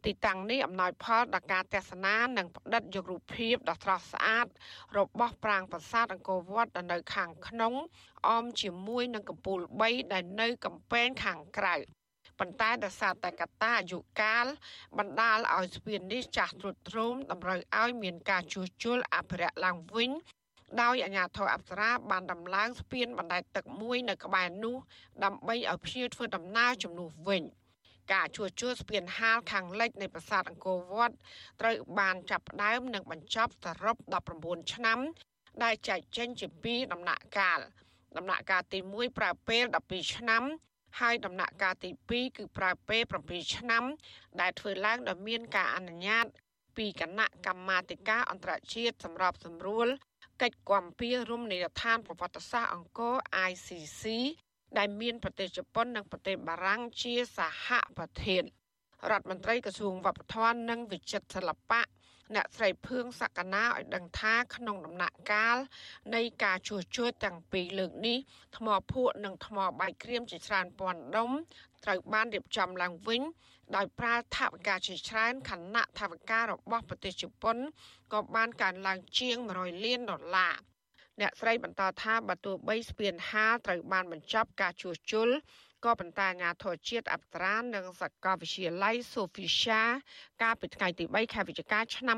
[0.06, 4.48] ទីតាំងនេះអំណោយផលដល់ការទស្សនានិងផ្ដិតយករូបភាពដ៏ស្រស់ស្អាត
[4.98, 7.74] របស់ប្រាង្គប្រាសាទអង្គរវត្តនៅខាងក្នុង
[8.29, 11.75] អមជាមួយនឹងកំពូល3ដែលនៅកំពែងខាងក្រៅ
[12.39, 14.46] ប៉ុន្តែដោយសារតែកត្តាអាយុកាល
[14.98, 20.12] បណ្ដាលឲ្យស្ពាននេះចាស់ទ្រុឌទ្រោមតម្រូវឲ្យមានការជួសជុលអភិរក្សឡើងវិញ
[20.82, 24.76] ដោយអាជ្ញាធរអប្សរាបានដំឡើងស្ពានបណ្ដែតទឹកមួយនៅក្បែរនោះ
[25.24, 27.44] ដើម្បីឲ្យភ្ញៀវធ្វើដំណើរជំនួសវិញ។
[28.14, 31.16] ការជួសជុលស្ពានហាលខាងលិចនៃប្រាសាទអង្គរវត្ត
[31.62, 33.98] ត្រូវបានចាប់ផ្ដើមនិងបញ្ចប់សរុប
[34.36, 35.00] 19ឆ្នាំ
[35.64, 37.60] ដែលចែកចេញជាពីរដំណាក់កាល
[38.18, 40.44] ដំណាក់កាលទី1ប្រើពេល12ឆ្នាំ
[41.00, 43.84] ហើយដំណាក់កាលទី2គឺប្រើពេល7ឆ្នាំ
[44.42, 46.26] ដែលធ្វើឡើងដោយមានការអនុញ្ញាត
[46.78, 49.88] ពីគណៈកម្មាធិការអន្តរជាតិសម្របសម្រួល
[50.41, 53.15] កិច្ចគាំពៀរំនីយដ្ឋានប្រវត្តិសាស្ត្រអង្គរ
[53.50, 54.03] ICC
[54.77, 57.67] ដែលមានប្រទេសជប៉ុននិងប្រទេសបារាំងជាសហ
[57.98, 58.43] ប្រធាន
[59.12, 61.81] រដ្ឋមន្ត្រីក្រសួងវប្បធម៌និងវិចិត្រសិល្បៈ
[62.36, 65.58] អ្នកស្រីភឿងសក្កណាឲ្យដឹងថាក្នុងដំណាក់កាល
[66.15, 68.17] នៃការជួសជុលទាំងពីរលើកនេះ
[68.58, 71.31] ថ្មភក់និងថ្មបាយក្រៀមជាច្រើនពាន់ដុំ
[71.86, 73.21] ត្រូវបានរៀបចំឡើងវិញ
[73.75, 77.57] ដោយប្រើថវិកាជាច្រើនខណៈថវិការបស់ប្រទេសជប៉ុន
[78.13, 80.55] ក៏បានកើនឡើងជាង100លានដុល្លារ
[81.19, 85.29] អ្នកស្រីបន្តថាបើទោះបីស្ពានហាលត្រូវបានបញ្ចប់ការជួសជុល
[85.86, 89.81] ក៏ប៉ុន្តែអាជ្ញាធរជាតិអប្សរានិងសាកលវិទ្យាល័យ Sofia
[90.41, 92.17] កាលពីថ្ងៃទី3ខែវិច្ឆិកាឆ្នាំ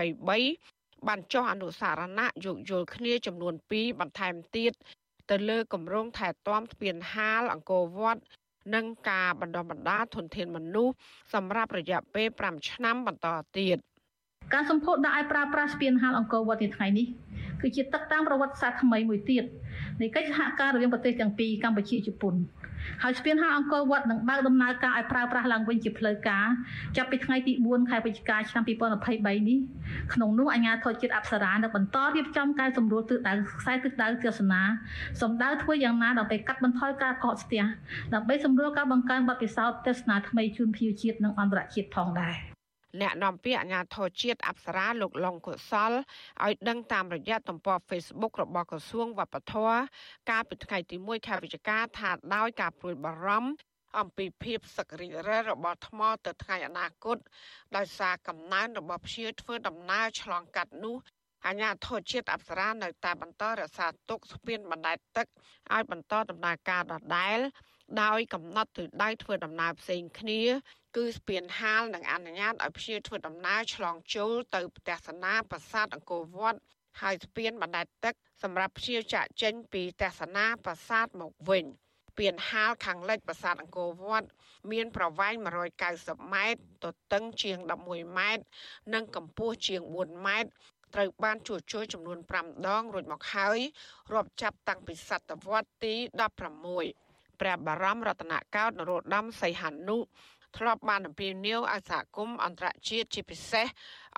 [0.00, 4.72] 2023បានចុះអនុសារណៈយោគយល់គ្នាចំនួន2បន្ថែមទៀត
[5.30, 8.22] ទៅលើគម្រោងថែទាំស្ពានហាលអង្គរវត្ត
[8.74, 10.94] និងការបណ្ដុះបណ្ដាលធនធានមនុស្ស
[11.34, 13.28] សម្រាប់រយៈពេល5ឆ្នាំបន្ត
[13.58, 13.76] ទៀត
[14.54, 17.06] ការសម្ពោធដាក់ឲ្យប្រើប្រាស់ស្ពានហាលអង្គរវត្តនាថ្ងៃនេះ
[17.60, 19.44] គឺជាទឹកតាមប្រវត្តិសាស្ត្រថ្មីមួយទៀត
[20.00, 22.34] នៃកិច្ចសហការរវាងប្រទេសទាំងពីរកម្ពុជាជប៉ុន
[23.02, 26.46] ហើយស្ពានហាលអង្គរវត្តនឹងបើកដំណើរការឲ្យប្រើប្រាស់ឡើងវិញជាផ្លូវការ
[26.96, 29.58] ចាប់ពីថ្ងៃទី4ខែវិច្ឆិកាឆ្នាំ2023នេះ
[30.14, 34.62] ក្នុងនោះអាជ្ញាធរជាតិអប្សរានឹងបន្តរៀបចំការសម្រួលទិសដៅខ្សែទិសដៅទស្សនា
[35.22, 37.64] សម្ដៅធ្វើយ៉ាងណាដើម្បីកាត់បន្ថយការកកស្ទះ
[38.14, 42.36] ដើម្បីសម្រួលការបង្កើនបទពិសោធន៍ទស្សនាថ្មីជូនភ្ញៀវជាតិនិងអន្តរជាតិផងដែរ។
[43.00, 45.92] អ្នកនាំពាក្យអាជ្ញាធរជាតិអប្សរាលោកឡុងកុសល
[46.44, 49.78] ឲ្យដឹងតាមរយៈទំព័រ Facebook របស់ក្រសួងវប្បធម៌
[50.30, 53.52] កាលពីថ្ងៃទី1ខែវិច្ឆិកាថាដោយការព្រួយបារម្ភ
[53.98, 57.18] អំពីភាពសក្តិរិះរបស់ថ្មទៅថ្ងៃអនាគត
[57.76, 60.96] ដោយសារកំណើនរបស់ភ្ញៀវធ្វើដំណើរឆ្លងកាត់នោះ
[61.46, 65.26] អាញាធរជាតិអប្សរានៅតែបន្តរក្សាទុកស្ពានបណ្ដែតទឹក
[65.72, 67.38] ឲ្យបន្តដំណើរការដដែល
[68.02, 70.40] ដោយកំណត់ទិសដៅធ្វើដំណើរផ្សេងគ្នា
[70.96, 76.60] គឺស្ពានហាលនិងអនុញ្ញាតឲ្យភ្ញៀវធ្វើដំណើរឆ្លងចូលទៅផ្ទះសនាប្រាសាទអង្គរវត្ត
[77.00, 81.64] ហើយស្ពានបណ្ដែតទឹកសម្រាប់ភ្ញៀវចាក់ចេញពីទស្សនាប្រាសាទមកវិញ
[82.10, 84.28] ស្ពានហាលខាងលិចប្រាសាទអង្គរវត្ត
[84.72, 85.34] មានប្រវែង
[85.84, 88.44] 190ម៉ែត្រទទឹងជាង11ម៉ែត្រ
[88.94, 90.50] និងកម្ពស់ជាង4ម៉ែត្រ
[90.94, 93.58] ត្រូវបានជួសជុលចំនួន5ដងរួចមកហើយ
[94.12, 95.94] រាប់ចាប់តាំងពីសតវត្សទី
[96.70, 99.98] 16ព្រះបរមរតនកោដ្ឋនរោត្តមសីហនុ
[100.56, 103.66] ធ្លាប់បានអំពាវនាវឲ្យសហគមន៍អន្តរជាតិជាពិសេស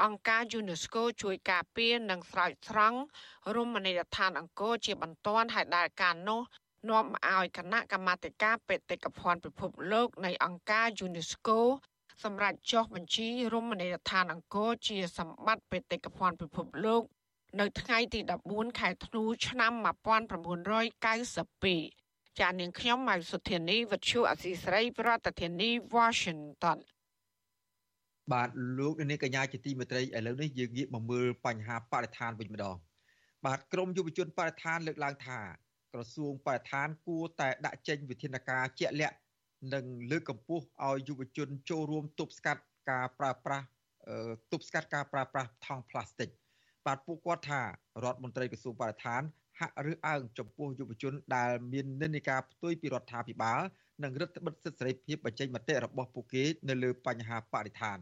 [0.02, 2.98] អង្គការ UNESCO ជួយការពារនិងស្រោចស្រង់
[3.56, 6.40] រមណីយដ្ឋានអង្គរជាបន្ទាន់ហើយដែលការនោះ
[6.90, 11.58] នាំឲ្យគណៈកម្មាធិការបេតិកភណ្ឌពិភពលោកនៃអង្គការ UNESCO
[12.24, 17.02] សម្រាប់ចុះបញ្ជីរមណីយដ្ឋានអង្គរជាសម្បត្តិបេតិកភណ្ឌពិភពលោក
[17.60, 18.20] នៅថ្ងៃទី
[18.50, 22.03] 14ខែធ្នូឆ្នាំ1992
[22.40, 26.78] ចានាងខ្ញុំម៉ៅសុធានីវិទ្យុអសីស្រី ប្រធានាធិបតី Washington
[28.32, 32.76] បាទលោកនាងកញ្ញាជាទីមេត្រីឥឡូវនេះយើងងាកមកមើលបញ្ហាបរិស្ថានវិញម្ដង
[33.46, 35.38] បាទក្រមយុវជនបរិស្ថានលើកឡើងថា
[35.92, 39.16] ក្រសួងបរិស្ថានគួរតែដាក់ចេញវិធានការជាក់លាក់
[39.74, 43.66] និងលើកកម្ពស់ឲ្យយុវជនចូលរួមទប់ស្កាត់ការប្រើប្រាស់
[44.52, 46.28] ទប់ស្កាត់ការប្រើប្រាស់ថង់ប្លាស្ទិក
[46.86, 47.60] បាទពួកគាត់ថា
[48.04, 49.22] រដ្ឋមន្ត្រីក្រសួងបរិស្ថាន
[49.60, 53.60] ហាក់រើសអើងចំពោះយុវជនដែលមាននិន្នាការផ្ទុយពីរដ្ឋាភិបាល
[54.02, 57.98] និងរដ្ឋបិទសិទ្ធិសេរីភាពបញ្ចេញមតិរបស់ពួកគេនៅលើបញ្ហាបរិស្ថាន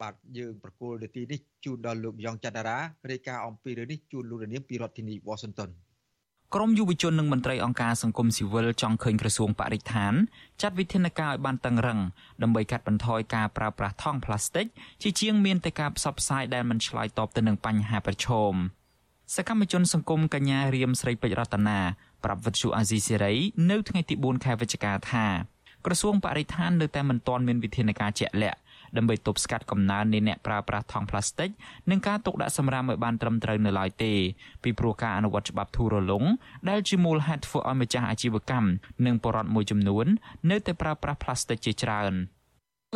[0.00, 2.78] បាទយើងប្រកូលនាទីនេះជូនដល់លោកយ៉ងច័ន្ទរា
[3.10, 5.70] រាយការណ៍អំពីរឿងនេះជូនលោកនាងពីរដ្ឋធានី Washington
[6.54, 10.12] ក្រមយុវជននិងមន្ត្រីអង្គការសង្គមស៊ីវិលចង់ឃើញក្រសួងបរិស្ថាន
[10.62, 12.00] ចាត់វិធានការឲ្យបានតឹងរឹង
[12.42, 14.66] ដើម្បីកាត់បន្ថយការប្រើប្រាស់ថង់ប្លាស្ទិក
[15.02, 18.54] ជាជាងមានតែការផ្សព្វផ្សាយដែលមិនឆ្លើយតបទៅនឹងបញ្ហាប្រឈម។
[19.36, 21.78] សកម្មជនសង្គមកញ្ញារៀមស្រីពេជ្ររតនា
[22.24, 23.34] ប្រាប់វិទ្យុអាស៊ីសេរី
[23.70, 25.26] នៅថ្ងៃទី4ខែវិច្ឆិកាថា
[25.86, 28.58] ក្រសួងបរិស្ថាននៅតែមិនទាន់មានវិធានការជាក់លាក់
[28.96, 31.50] ដើម្បីទប់ស្កាត់កំណើននៃអ្នកប្រើប្រាស់ថង់ប្លាស្ទិក
[31.90, 34.12] និងការទុកដាក់សម្រាមឲ្យបានត្រឹមត្រូវនៅឡើយទេ
[34.62, 36.24] ពីព្រោះការអនុវត្តច្បាប់ធូររលុង
[36.70, 38.68] ដែលជាមូលហេតុធ្វើឲ្យម្ចាស់អាជីវកម្ម
[39.06, 40.06] និងបរិវត្តមួយចំនួន
[40.50, 42.14] នៅតែប្រើប្រាស់ប្លាស្ទិកជាច្រើន។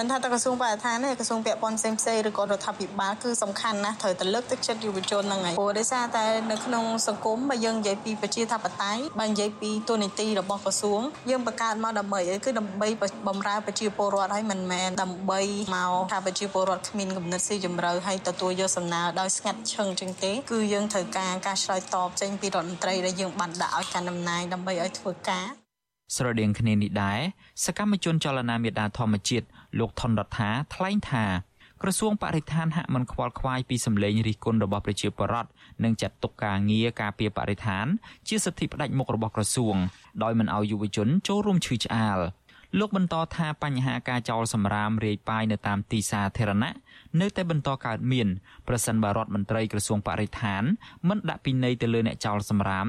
[0.01, 12.89] មិនថាតែក្រសួងបរិស្ថានទេក្រសួងពាក់ព័ន្ធផ្សេងផ្សេងឬក៏រដ្ឋាភិបាលគឺសំខាន់ណាស់ត្រូវតែលើកទឹកចិត្តយុវជនហ្នឹងហើយព្រោះដោយសារតែនៅក្នុងសង្គមបើយើងនិយាយពីប្រជាធិបតេយ្យបើនិយាយពីទូនីតិរបស់ក្រសួងយើងបង្កើតមកដើម្បីអីគឺដើម្បី
[13.29, 15.41] បំរើប្រជាពលរដ្ឋហើយមិនមែនដើម្បី
[15.75, 25.64] មកថាប្រជាពលរដ្ឋគ្មានគំនិតស៊ីជម្រៅហើយទទួលយកសំណើដោយស្ងាត់ឈឹងចឹងទេគឺយើងត្រូវការការឆ្លើយតបចេញពីរដ្ឋមន្ត្រីដែលយើងបានដាក់ឲ្យកាន់តំណែងដើម្បីឲ្យធ្វើការ
[26.15, 27.21] ស្រដៀងគ្នានេះដែរ
[27.65, 29.47] សកម្មជនចលនាមេដាធម្មជាតិ
[29.79, 31.27] លោកថនរដ្ឋាថ្លែងថា
[31.83, 35.51] ក្រសួងបរិស្ថានហាក់មិនខ្វល់ខ្វាយពីសម្លេងរិះគន់របស់ប្រជាពលរដ្ឋ
[35.85, 37.87] និងចាត់ទុកការងារការពារបរិស្ថាន
[38.29, 39.77] ជាសិទ្ធិផ្ដាច់មុខរបស់ក្រសួង
[40.23, 42.19] ដោយមិនអោយយុវជនចូលរួមឈឺឆ្អាល
[42.79, 46.73] លោកបន្តថាបញ្ហាការចោលសម្រាមរាយប៉ាយនៅតាមទីសាធារណៈ
[47.21, 48.29] នៅតែបន្តកើតមាន
[48.69, 50.63] ប្រសិនបើរដ្ឋមន្ត្រីក្រសួងបរិស្ថាន
[51.09, 52.87] មិនដាក់ពិន័យទៅលើអ្នកចោលសម្រាម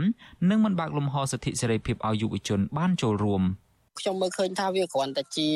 [0.50, 3.43] និងមិនបើកលំហសិទ្ធិសេរីភាពឲ្យយុវជនបានចូលរួម។
[3.99, 5.49] ខ្ញុំមើលឃើញថាវាគ្រាន់តែជា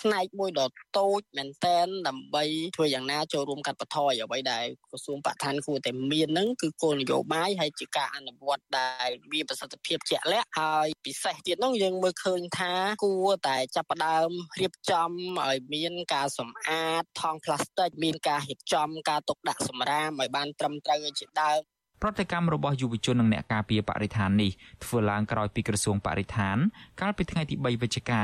[0.00, 2.44] ផ្នែកមួយដ៏តូចមែនតែនដើម្បី
[2.76, 12.72] ធ្វើយ៉ាងណាចូលរួមកាត់បន្ថយអ្វីដែលក្រសួងបរិស្ថានគួរតែមានហ្នឹងគឺគោលនយោបាយហើយជាការអនុវត្តដែលមានប្រសិទ្ធភាពជាក់លាក់ហើយពិសេសទៀតហ្នឹងយើងមើលឃើញថា
[13.04, 14.30] គួរតែចាប់ផ្ដើម
[14.60, 15.10] រៀបចំ
[15.46, 24.50] ឲ្យមានការសម្អាតថង់ផ្លាស្ទិកមានការរៀបចំការទុកដាក់សម្រាមឲ្យបានត្រឹមត្រូវជាដើម ប្រតិកម្មរបស់យុវជននិងអ្នកការពារបរិស្ថាននេះ
[24.84, 26.56] ធ្វើឡើងក្រោយពីក្រសួងបរិស្ថាន
[27.00, 28.22] កាលពីថ្ងៃទី3វិច្ឆិកា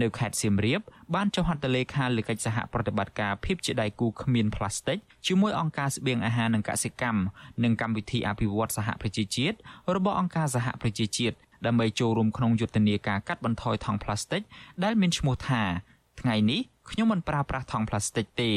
[0.00, 0.80] នៅខេត្តសៀមរាប
[1.14, 7.22] បានចុះហត្ថលេខាលើកិច្ចសហប្រតិបត្តិការភាពជាដៃគូគ្មានផ្លាស្ទិកជាមួយអង្គការស្បៀងអាហារនិងកសិកម្ម
[7.64, 9.56] និងកម្មវិធីអភិវឌ្ឍសហប្រជាជាតិ
[9.96, 14.42] របស់អង្គការសហប្រជាជាតិដើម្បីចូលរួមក្នុងយុទ្ធនាការកាត់បន្ថយថង់ផ្លាស្ទិក
[14.84, 15.62] ដែលមានឈ្មោះថា
[16.20, 18.52] ថ្ងៃនេះខ្ញុំមិនប្រើប្រាស់ថង់ផ្លាស្ទិកទេ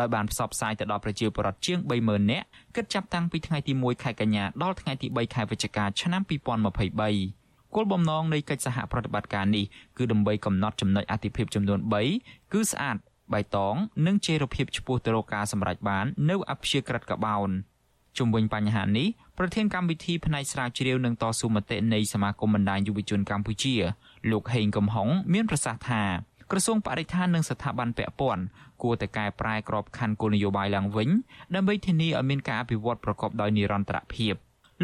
[0.00, 6.22] ដោយបានផ្សព្វផ្សាយទៅដល់ប្រជាពលរដ្ឋជាង30000នាក់គិតចាប់តាំងពីថ្ងៃទី1ខែកញ្ញាដល់ថ្ងៃទី3ខែវិច្ឆិកាឆ្នាំ
[6.98, 9.64] 2023គោលបំណងនៃកិច្ចសហប្រតិបត្តិការនេះ
[9.96, 11.78] គឺដើម្បីកំណត់ចំណុចអាទិភាពចំនួន
[12.16, 12.96] 3គឺស្អាត
[13.32, 13.74] បៃតង
[14.06, 17.50] និងចីរភាពឆ្ពោះទៅរកការសម្រេចបាននៅអព្យាក្រឹតកបោន
[18.18, 23.74] ជុំវិញបញ្ហានេះប្រធានកម្មវិធីផ្នែកស្រាវជ្រាវនិងតស៊ូមតិនៃសមាគមបណ្ដាញយុវជនកម្ពុជា
[24.30, 26.02] លោកហេងកំហុងមានប្រសាសន៍ថា
[26.50, 28.42] ក្រសួងបរិស្ថាននិងស្ថាប័នពាក់ព័ន្ធ
[28.82, 31.08] គួរតែកែប្រែក្របខ័ណ្ឌគោលនយោបាយឡើងវិញ
[31.54, 34.34] ដើម្បីធានាឲ្យមានការអភិវឌ្ឍប្រកបដោយនិរន្តរភាព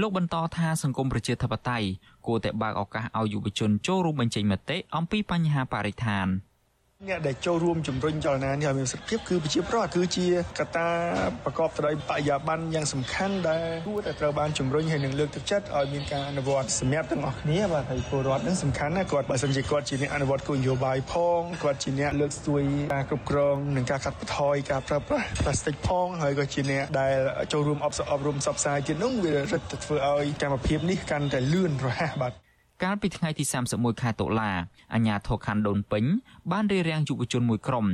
[0.00, 1.88] លោកបន្តថាសង្គមប្រជាធិបតេយ្យ
[2.26, 6.28] គួរតែបើកឱកាសឲ្យយុវជនចូលរួមបញ្ចេញមតិអំពីបញ្ហាបរិស្ថាន។
[7.08, 10.26] អ្នកដែលចូលរួមជំរុញចលនានេះឲ្យមានប្រសិទ្ធភាពគឺប្រជាប្រដ្ឋគឺជា
[10.58, 10.88] កត្តា
[11.44, 22.62] ប្រកបទៅដោយបរិយាបន្នយ៉ាងសំខាន់ដែលគួរតែត្រូវបានជំរុញហើយនឹងលើកទឹកចិត្តឲ្យមានការអនុវត្តសម្រាប់ទាំងអស់គ្នាបាទហើយពលរដ្ឋនឹងសំខាន់ណាគាត់បើសិនជាគាត់ជាអ្នកអនុវត្តគោលនយោបាយផងគាត់ជាអ្នកលើកស្ទួយ
[22.94, 27.14] ការគ្រប់គ្រងនិងការកាត់បន្ថយការប្រើប្រាស់ផ្លាស្ទិកផងហើយក៏ជាអ្នកដែល
[27.52, 32.32] ចូលរួមអបអប់រំផ្សព្វផ្សាយទៀតនោះវារឹតតែធ្វើឲ្យកម្មភាពនេះកាន់តែលឿនរហ័សបាទ
[32.82, 34.50] កាលពីថ្ងៃទី31ខែតុលា
[34.94, 36.04] អាជ្ញាធរខណ្ឌដូនពេញ
[36.52, 37.86] បានរៀបរៀងយុវជនមួយក្រុម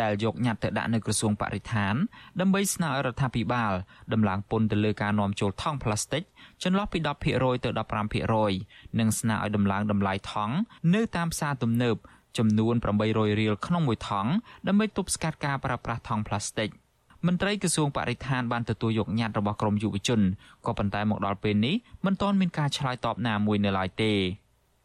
[0.00, 1.94] ដែលយកញត្តិទៅដាក់នៅក្រសួងបរិស្ថាន
[2.40, 3.72] ដើម្បីស្នើរដ្ឋាភិបាល
[4.12, 6.22] ដំឡើងពន្ធទៅលើការនាំចូលថង់ប្លាស្ទិក
[6.62, 6.98] ចន្លោះពី
[7.32, 7.70] 10%ទៅ
[8.34, 10.54] 15%និងស្នើឲ្យដំឡើងតម្លៃថង់
[10.94, 11.96] នៅតាមផ្សារទំនើប
[12.38, 12.74] ចំនួន
[13.06, 14.30] 800រៀលក្នុងមួយថង់
[14.66, 16.70] ដើម្បីទប់ស្កាត់ការប្រើប្រាស់ថង់ប្លាស្ទិក។
[17.26, 20.20] មន្ត្រីក្រសួងបរិស្ថានបានទទួលយកញត្តិរបស់ក្រមយុវជន
[20.66, 21.74] ក៏ប៉ុន្តែមកដល់ពេលនេះ
[22.06, 24.12] មិនទាន់មានការឆ្លើយតបណាមួយនៅឡើយទេ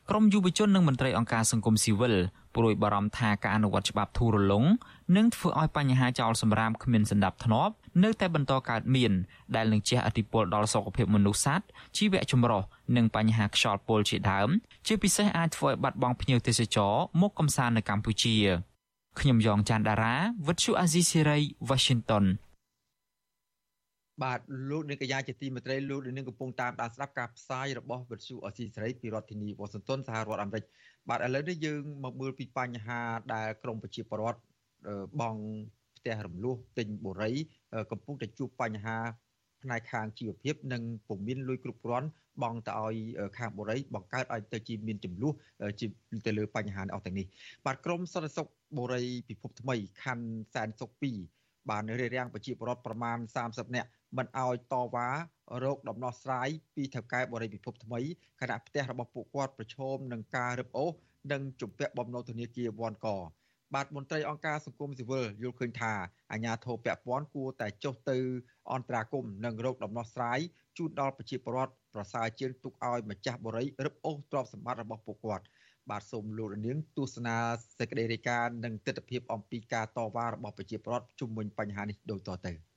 [0.10, 2.16] ក្រមយុវជននិងមន្ត្រីអង្គការសង្គមស៊ីវិល
[2.56, 4.66] ព្រួយបារម្ភថាការអនុវត្តច្បាប់ធូររលុង
[5.16, 7.74] នឹងធ្វើឲ្យបញ្ហាចោលសម្រាមគ្មានសណ្ដាប់ធ្នាប់
[8.04, 9.12] នៅតែបន្តកើតមាន
[9.56, 11.66] ដែលនឹងជះឥទ្ធិពលដល់សុខភាពមនុស្សសត្វ
[11.98, 12.62] ជីវៈចម្រុះ
[12.96, 14.50] និងបញ្ហាខ្យល់ពុលជាដើម
[14.88, 18.38] ជាពិសេសអាចធ្វើឲ្យបាត់បង់ភ្ញៀវទេសចរមកកំសាន្តនៅកម្ពុជា
[19.20, 20.16] ខ្ញុំយ៉ងច័ន្ទដារា
[20.48, 22.26] វិទ្យុអាស៊ីសេរី Washington
[24.24, 30.64] បាទលោកនាងកញ្ញាជាទីមេត្រីលោកនាងកំពុងតាមដានស្ដាប់ការផ្សាយរបស់វិទ្យុអស៊ីសេរីពីរដ្ឋធានីវ៉ាស៊ីនតោនសហរដ្ឋអាមេរិក
[31.10, 33.00] បាទឥឡូវនេះយើងមកមើលពីបញ្ហា
[33.34, 34.40] ដែលក្រមប្រជាពលរដ្ឋ
[35.22, 35.36] បង
[35.98, 37.32] ផ្ទះរំលោះទិញបូរី
[37.92, 38.98] កំពុងតែជួបបញ្ហា
[39.64, 42.08] ផ្នែកខាងជីវភាពនិងពុំមានលុយគ្រប់គ្រាន់
[42.42, 42.96] បង់ទៅឲ្យ
[43.38, 45.34] ខាងបូរីបង្កើតឲ្យទៅជាមានចំនួន
[45.80, 45.88] ជា
[46.26, 47.26] ទៅលើបញ្ហាអស់ទាំងនេះ
[47.66, 50.92] បាទក្រមសន្តិសុខបូរីពិភពថ្មីខណ្ឌសែនសុខ
[51.34, 53.18] 2បានរារាំងប្រជាពលរដ្ឋប្រមាណ
[53.48, 55.08] 30នាក់មិនឲ្យតវ៉ា
[55.64, 58.00] រោគដំណោះស្រាយពីថៅកែបរិយាពិភពថ្មី
[58.42, 60.92] ខណៈផ្ទះរបស់ពួកគាត់ប្រឈមនឹងការរឹបអូស
[61.32, 63.08] និងជំពាក់បំណុលធនាគារវ៉ាន់ក
[63.76, 65.94] បាទមន្ត្រីអង្គការសង្គមស៊ីវិលយល់ឃើញថា
[66.32, 68.18] អាញាធរពពាន់គួរតែចុះទៅ
[68.72, 70.40] អន្តរាគមនិងរោគដំណោះស្រាយ
[70.78, 75.46] ជូនដល់ប្រជាពលរដ្ឋប្រសើរជាងទុកឲ្យម្ចាស់បរិយរឹបអូសទ្រព្យសម្បត្តិរបស់ពួកគាត់
[75.90, 77.36] បាទសូមលោកនាងទស្សនា
[77.80, 82.69] សេចក្តីរាយការណ៍និងទស្សនវិជ្ជាអំពីការតវ៉ារបស់ប្រជាពលរដ្ឋជុំវិញបញ្ហានេះដូចតទៅ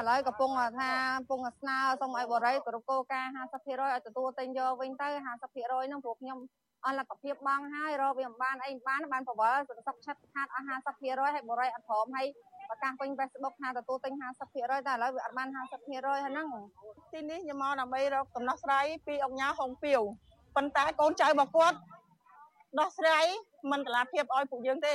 [0.00, 6.38] ឥឡូវកំពុងថាកំពុងស្នើសូមឲ្យបរិយគ្រប់គោលការណ៍50%ឲ្យទទួលទិញយកវិញទៅ50%ហ្នឹងព្រោះខ្ញុំ
[6.84, 12.26] អស់លទ្ធភាពបងហើយរកវាមិនបានអីមិនបានបានប្រវល់សុខឆាត់ខាតអស់50%ឲ្យបរិយអត់ព្រមឲ្យ
[12.68, 14.12] ប្រកាសពេញ Facebook ថាទទួលទិញ
[14.50, 16.48] 50%តែឥឡូវវាអត់បាន50%ហ្នឹង
[17.12, 20.00] ទីនេះខ្ញុំមកដើម្បីរកដំណោះស្រាយពីអង្គញាហុងពីវ
[20.56, 21.78] ប៉ុន្តែកូនចៅរបស់គាត់
[22.78, 23.24] ដោះស្រាយ
[23.70, 24.94] មិនកលាភាពឲ្យពួកយើងទេ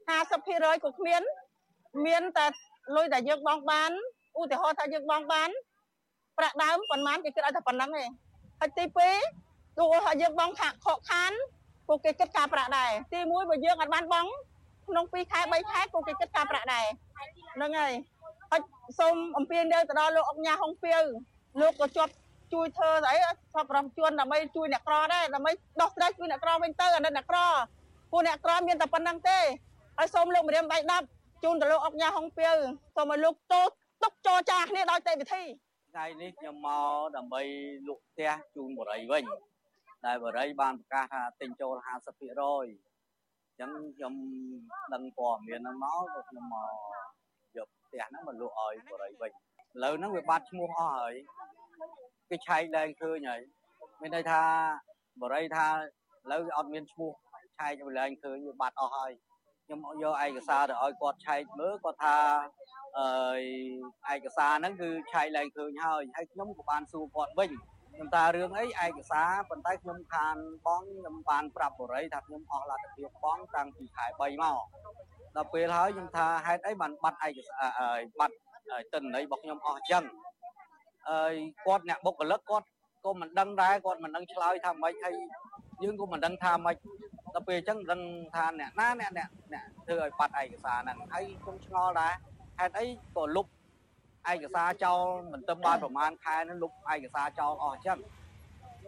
[0.00, 1.22] 50%ក៏គ្មាន
[2.06, 2.46] មានតែ
[2.96, 3.92] លុយដែលយើងបងបាន
[4.38, 5.50] ឧទាហរណ៍ថាយើងបងបាន
[6.38, 8.10] ប្រាក់ដើមប៉ុន្មានគេគិតឲ្យតែប៉ុណ្្នឹងឯង
[8.60, 8.84] ហើយទី
[9.30, 11.32] 2ទោះថាយើងបងខាក់ខកខាន
[11.88, 14.26] ពួកគេគិតការប្រាក់ដែរទី1បើយើងអត់បានបង
[14.88, 16.86] ក្នុង2ខែ3ខែពួកគេគិតការប្រាក់ដែរ
[17.54, 17.92] ហ្នឹងហើយ
[18.50, 18.62] ហើយ
[18.98, 21.00] សូមអំពាវនាវទៅដល់លោកអង្គញាហុងពីវ
[21.60, 22.12] លោកក៏ជាប់
[22.52, 23.16] ជួយធ្វើស្អី
[23.54, 27.38] សពរំជួនដើម្បីជួយអ្នកក្រដែរដើម្បីដោះស្រាយជួយអ្នកក្រវិញទៅអាណិតអ្នកក្រ
[28.10, 29.38] ពួកអ្នកក្រមានតែប៉ុណ្្នឹងទេ
[29.98, 30.78] ហើយសូមលោកម្រាមដៃ
[31.10, 32.56] 10ជូនទៅលោកអង្គញាហុងពីវ
[32.96, 33.62] សូមឲ្យលោកតូ
[34.04, 35.42] ទុកចរចាគ្នាដោយតែវិធី
[35.90, 37.42] ថ្ងៃនេះខ្ញុំមកដើម្បី
[37.88, 39.24] លក់ផ្ទះជូនបរិយវិញ
[40.06, 44.14] ដែលបរិយបានប្រកាសថាទិញចូល50%អញ្ចឹងខ្ញុំ
[44.94, 46.70] ដឹងព័ត៌មានហ្នឹងមកក៏ខ្ញុំមក
[47.56, 49.34] យកផ្ទះហ្នឹងមកលក់ឲ្យបរិយវិញឥ
[49.82, 51.14] ឡូវហ្នឹងវាបាត់ឈ្មោះអស់ហើយ
[52.28, 53.42] គេឆែកឡើងឃើញហើយ
[54.00, 54.42] មានន័យថា
[55.22, 55.74] បរិយថាឥ
[56.32, 57.12] ឡូវវាអត់មានឈ្មោះ
[57.58, 59.12] ឆែកឡើងឃើញវាបាត់អស់ហើយ
[59.64, 62.16] ខ្ញុំយកឯកសារទៅឲ្យគាត់ឆែកមើលគាត់ថា
[62.98, 67.50] អឺឯកសារហ្នឹងគឺឆែកឡើងឃើញហើយហើយខ្ញុំក៏បានសួរគាត់វិញ
[67.94, 74.58] ខ្ញុំថារឿងអីឯកសារប៉ុន្តែខ្ញុំខានបងខ្ញុំបានប្រាប់បរិយថាខ្ញុំអស់លទ្ធភាពបងតាំងពីខែ3មក
[75.36, 77.56] ដល់ពេលហើយខ្ញុំថាហេតុអីបានបាត់ឯកសា
[77.94, 78.36] របាត់
[78.92, 80.04] ទិន្នន័យរបស់ខ្ញុំអស់អញ្ចឹង
[81.10, 81.34] អើយ
[81.66, 82.66] គាត់អ្នកបុគ្គលិកគាត់
[83.04, 85.14] ក៏មិនដឹងដែរគាត់មិនដឹងឆ្លើយថាម៉េចហើយ
[85.82, 86.76] យើងក៏មិនដឹងថាម៉េច
[87.34, 88.00] ដល់ពេលអញ្ចឹងមិនដឹង
[88.34, 89.28] ថាអ្នកណាអ្នកអ្នក
[89.86, 92.12] ធ្វើឲ្យបាត់ឯកសារហ្នឹងហើយខ្ញុំឆ្ងល់ដែរ
[92.62, 93.46] ហេតុអីក៏លុប
[94.32, 95.00] ឯកសារចោល
[95.32, 97.98] មិនទៅបានប្រហែលខែនឹងលុបឯកសារចោលអស់អញ្ចឹង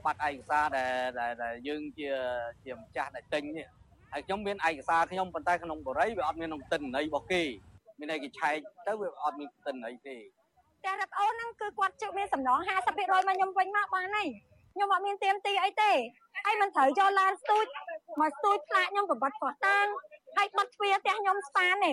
[0.04, 0.86] បាត់ឯកសារដែ
[1.28, 2.08] លដែលយើងជា
[2.64, 3.66] ជាម្ចាស់ដែលទិញនេះ
[4.12, 7.42] ហើយខ្ញុំមានឯកសារខ្ញុំប៉ុន្តែក្នុងបរិយវាអត់មានក្នុងទិន្នន័យរបស់គេ
[7.98, 10.16] មានតែគេឆែកទៅវាអត់មានទិន្នន័យទេ
[10.84, 14.28] តែរ៉ាប់អូនហ្នឹងគឺគាត់ជិះមានសំណង50%មកខ្ញុំវិញមកបានហើយ
[14.74, 15.92] ខ្ញុំអត់មានទៀមទីអីទេ
[16.44, 17.66] ហើយមិនត្រូវយកឡានស្ទូច
[18.20, 19.86] មកស្ទូចផ្លាកខ្ញុំក៏បាត់ខុសតាំង
[20.36, 21.92] ហើយបាត់ទ្វារផ្ទះខ្ញុំស្ប៉ានទេ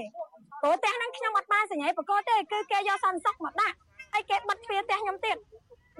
[0.62, 3.75] ព្រោះផ្ទះហ្នឹងខ្ញុំអត់បានសញ្ញាបកទេគឺគេយកសន្តិសុខមកដាក់
[4.13, 5.38] ហើយគេបាត់ទ្វារផ្ទះខ្ញុំទៀត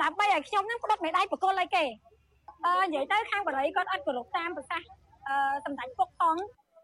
[0.02, 1.84] ដើម្បីឲ្យខ្ញុំហ្នឹងផ្ដុតមេដៃបកលឲ្យគេ
[2.66, 4.88] អឺនិយាយទៅខាងបរិយគាត់អត់គោរពតាមប្រសាសន៍
[5.28, 6.38] អឺសម្ដេចពុកផង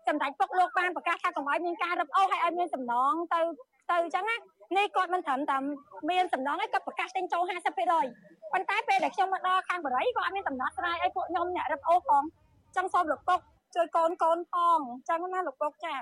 [0.08, 3.40] សម្ដេចពុកលោកបានប្រកាសថាកុំឲ្យមានការរឹបអូសហើយឲ្យមានសំណងទៅ
[3.90, 4.36] ទៅអញ្ចឹងណា
[4.78, 5.58] នេះគាត់មិនត្រឹមតែ
[6.10, 13.40] មានសំណងឯងគាត់ប្រកាសទិញចូល50%ប៉ុន្តែពេលដែលខ្ញុំមកដល់ខាងបរិយក៏អត់មានដំណោះស្រាយឲ្យពួកខ្ញុំអ្នករឹបអូសផងអញ្ចឹងសូមលោកពុក
[13.76, 15.96] ជួយកូនកូនផងអញ្ចឹងណាលោកពុកចា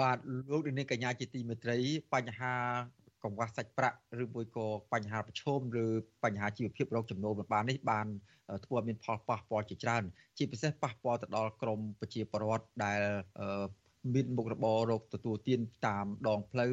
[0.00, 0.18] បាទ
[0.50, 1.78] លោកនាងកញ្ញាជាទីមេត្រី
[2.14, 2.54] បញ្ហា
[3.24, 5.86] កង្វះសាច់ប្រាក់ឬមួយក៏បញ្ហាប្រឈមឬ
[6.24, 8.06] បញ្ហាជីវភាពរកចំណូលមិនបាននេះបាន
[8.64, 10.04] ធ្វើឲ្យមានផលប៉ះពាល់ជាច្រើន
[10.38, 13.00] ជាពិសេសប៉ះពាល់ទៅដល់ក្រមប្រជាពលរដ្ឋដែល
[14.14, 16.72] មានមុខរបររកទទួលទានតាមដងផ្លូវ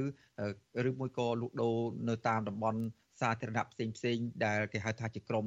[0.89, 1.77] ឬមួយក៏លក់ដូរ
[2.09, 2.81] នៅតាមតំបន់
[3.19, 5.45] សាធារណៈផ្សេងផ្សេងដែលគេហៅថាជាក្រម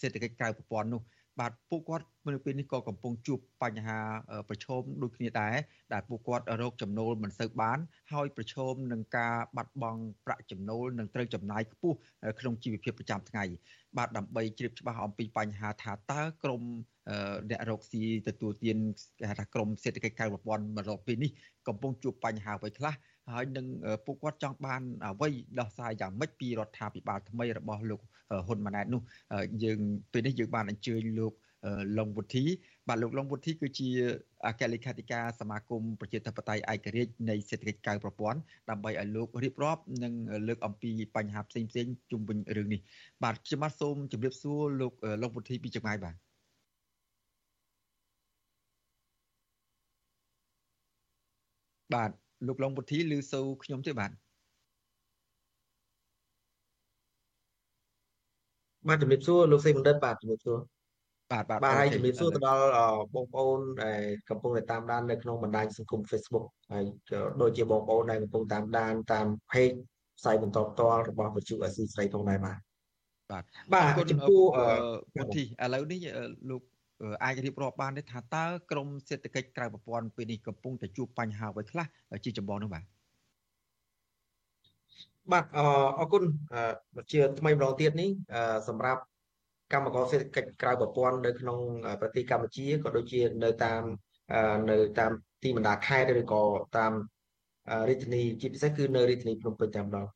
[0.00, 1.02] សេដ្ឋកិច្ចក្រៅប្រព័ន្ធនោះ
[1.40, 3.98] បាទពួកគាត់នៅពេលនេះក៏កំពុងជួបបញ្ហា
[4.48, 5.54] ប្រឈមដូចគ្នាដែរ
[5.92, 7.78] ដែលពួកគាត់រកចំណូលមិនសូវបាន
[8.12, 11.96] ហើយប្រឈមនឹងការបាត់បង់ប្រាក់ចំណូលនិងត្រូវចំណាយខ្ពស់
[12.40, 13.44] ក្នុងជីវភាពប្រចាំថ្ងៃ
[13.96, 16.62] បាទដើម្បីជ្រាបច្បាស់អំពីបញ្ហាថាតើក្រម
[17.50, 18.76] អ្នករកស៊ីទទួលទាន
[19.18, 21.30] គេហៅថាក្រមសេដ្ឋកិច្ចក្រៅប្រព័ន្ធមករកពេលនេះ
[21.68, 22.94] កំពុងជួបបញ្ហាអ្វីខ្លះ
[23.32, 23.66] ហើយនឹង
[24.06, 28.00] ពួកគាត់ចង់បានអ្វីដោះស្រាយយ៉ាងម៉េចពីរដ្ឋាភិបាលថ្មីរបស់លោក
[28.46, 29.02] ហ៊ុនម៉ាណែតនោះ
[29.64, 29.80] យើង
[30.12, 31.34] ពេលនេះយើងបានអញ្ជើញលោក
[31.98, 32.44] លងវុធី
[32.88, 33.88] បាទលោកលងវុធីគឺជា
[34.46, 38.40] អគ្គលេខាធិការសមាគមប្រជាធិបតេយ្យឯករាជ្យនៃសេដ្ឋកិច្ចកៅប្រព័ន្ធ
[38.70, 40.12] ដើម្បីឲ្យលោករៀបរាប់និង
[40.48, 42.80] លើកអំពីបញ្ហាផ្សេងផ្សេងជុំវិញរឿងនេះ
[43.22, 46.16] បាទខ្ញុំបាទសូមជម្រាបសួរលោកលងវុធីពីចម្ងាយបាទ
[51.94, 52.10] បាទ
[52.46, 54.10] លោកឡុងពុទ្ធីឬសូវខ្ញុំទេបាទ
[58.88, 60.58] បាទជំរាបសួរលោកសេបណ្ឌិតបាទជំរាបសួរ
[61.32, 62.64] បាទបាទបាទហើយជំរាបសួរទៅដល់
[63.14, 64.00] បងប្អូនដែល
[64.30, 66.84] កំពុងតែតាមដាននៅក្នុងបណ្ដាញសង្គម Facebook ហើយ
[67.40, 69.76] ដូចជាបងប្អូនដែលកំពុងតាមដានតាម page
[70.18, 72.58] ផ្សាយបន្តផ្ទាល់របស់វិទ្យុអស៊ីស្រីផងដែរបាទ
[73.32, 74.42] បាទបាទចំពោះ
[75.14, 76.00] ពុទ្ធីឥឡូវនេះ
[76.50, 76.62] លោក
[77.24, 81.86] អាចរៀបរាប់បានទេថាតើក្រមសេដ្ឋកិច្ចក្រៅប្រព័ន្ធពេលនេះកំពុងតែជួបបញ្ហាអ្វីខ្លះ
[82.24, 82.84] ជាចម្បងនោះបាទ
[85.32, 85.44] បាទ
[85.98, 86.22] អរគុណ
[87.12, 88.10] ជាថ្មីម្ដងទៀតនេះ
[88.68, 89.02] សម្រាប់
[89.72, 91.58] កម្មករសេដ្ឋកិច្ចក្រៅប្រព័ន្ធនៅក្នុង
[92.00, 93.82] ប្រទេសកម្ពុជាក៏ដូចជានៅតាម
[94.70, 96.42] នៅតាមទីបណ្ដាខេត្តឬក៏
[96.78, 96.92] តាម
[97.88, 100.06] រាជធានីជាពិសេសគឺនៅរាជធានីភ្នំពេញតែម្ដង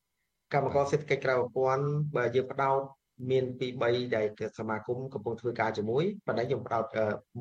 [0.53, 1.85] កម្មករសេដ្ឋកិច្ចក្រៅប្រព័ន្ធ
[2.17, 2.81] បើយើងផ្ដោត
[3.31, 4.27] មានពី3ដែល
[4.59, 6.85] សមាគមកំពុងធ្វើការជាមួយប៉ុន្តែខ្ញុំផ្ដោត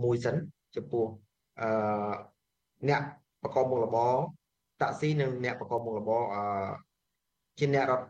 [0.03, 0.35] មួយសិន
[0.75, 1.05] ចំពោះ
[1.61, 2.13] អឺ
[2.89, 3.01] អ្នក
[3.43, 4.13] បកមុខរបរ
[4.81, 6.43] តាក់ស៊ីនិងអ្នកបកមុខរបរអឺ
[7.59, 8.05] ជាអ្នករត់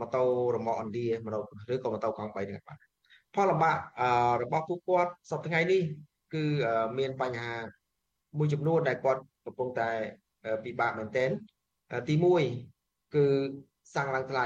[0.00, 1.40] ម៉ូតូរមាក់ឥណ្ឌាម៉ូតូ
[1.72, 2.78] ឬក៏ម៉ូតូកង់3នេះបាទ
[3.34, 3.76] ផលលំបាក
[4.42, 5.82] របស់ពួកគាត់សប្តាហ៍ថ្ងៃនេះ
[6.34, 6.44] គឺ
[6.98, 7.54] មានបញ្ហា
[8.38, 9.90] មួយចំនួនដែលគាត់កំពុងតែ
[10.64, 11.30] ពិបាកមែនទែន
[12.08, 12.14] ទី
[12.64, 13.24] 1គឺ
[13.94, 14.44] សាំងឡើងថ្លៃ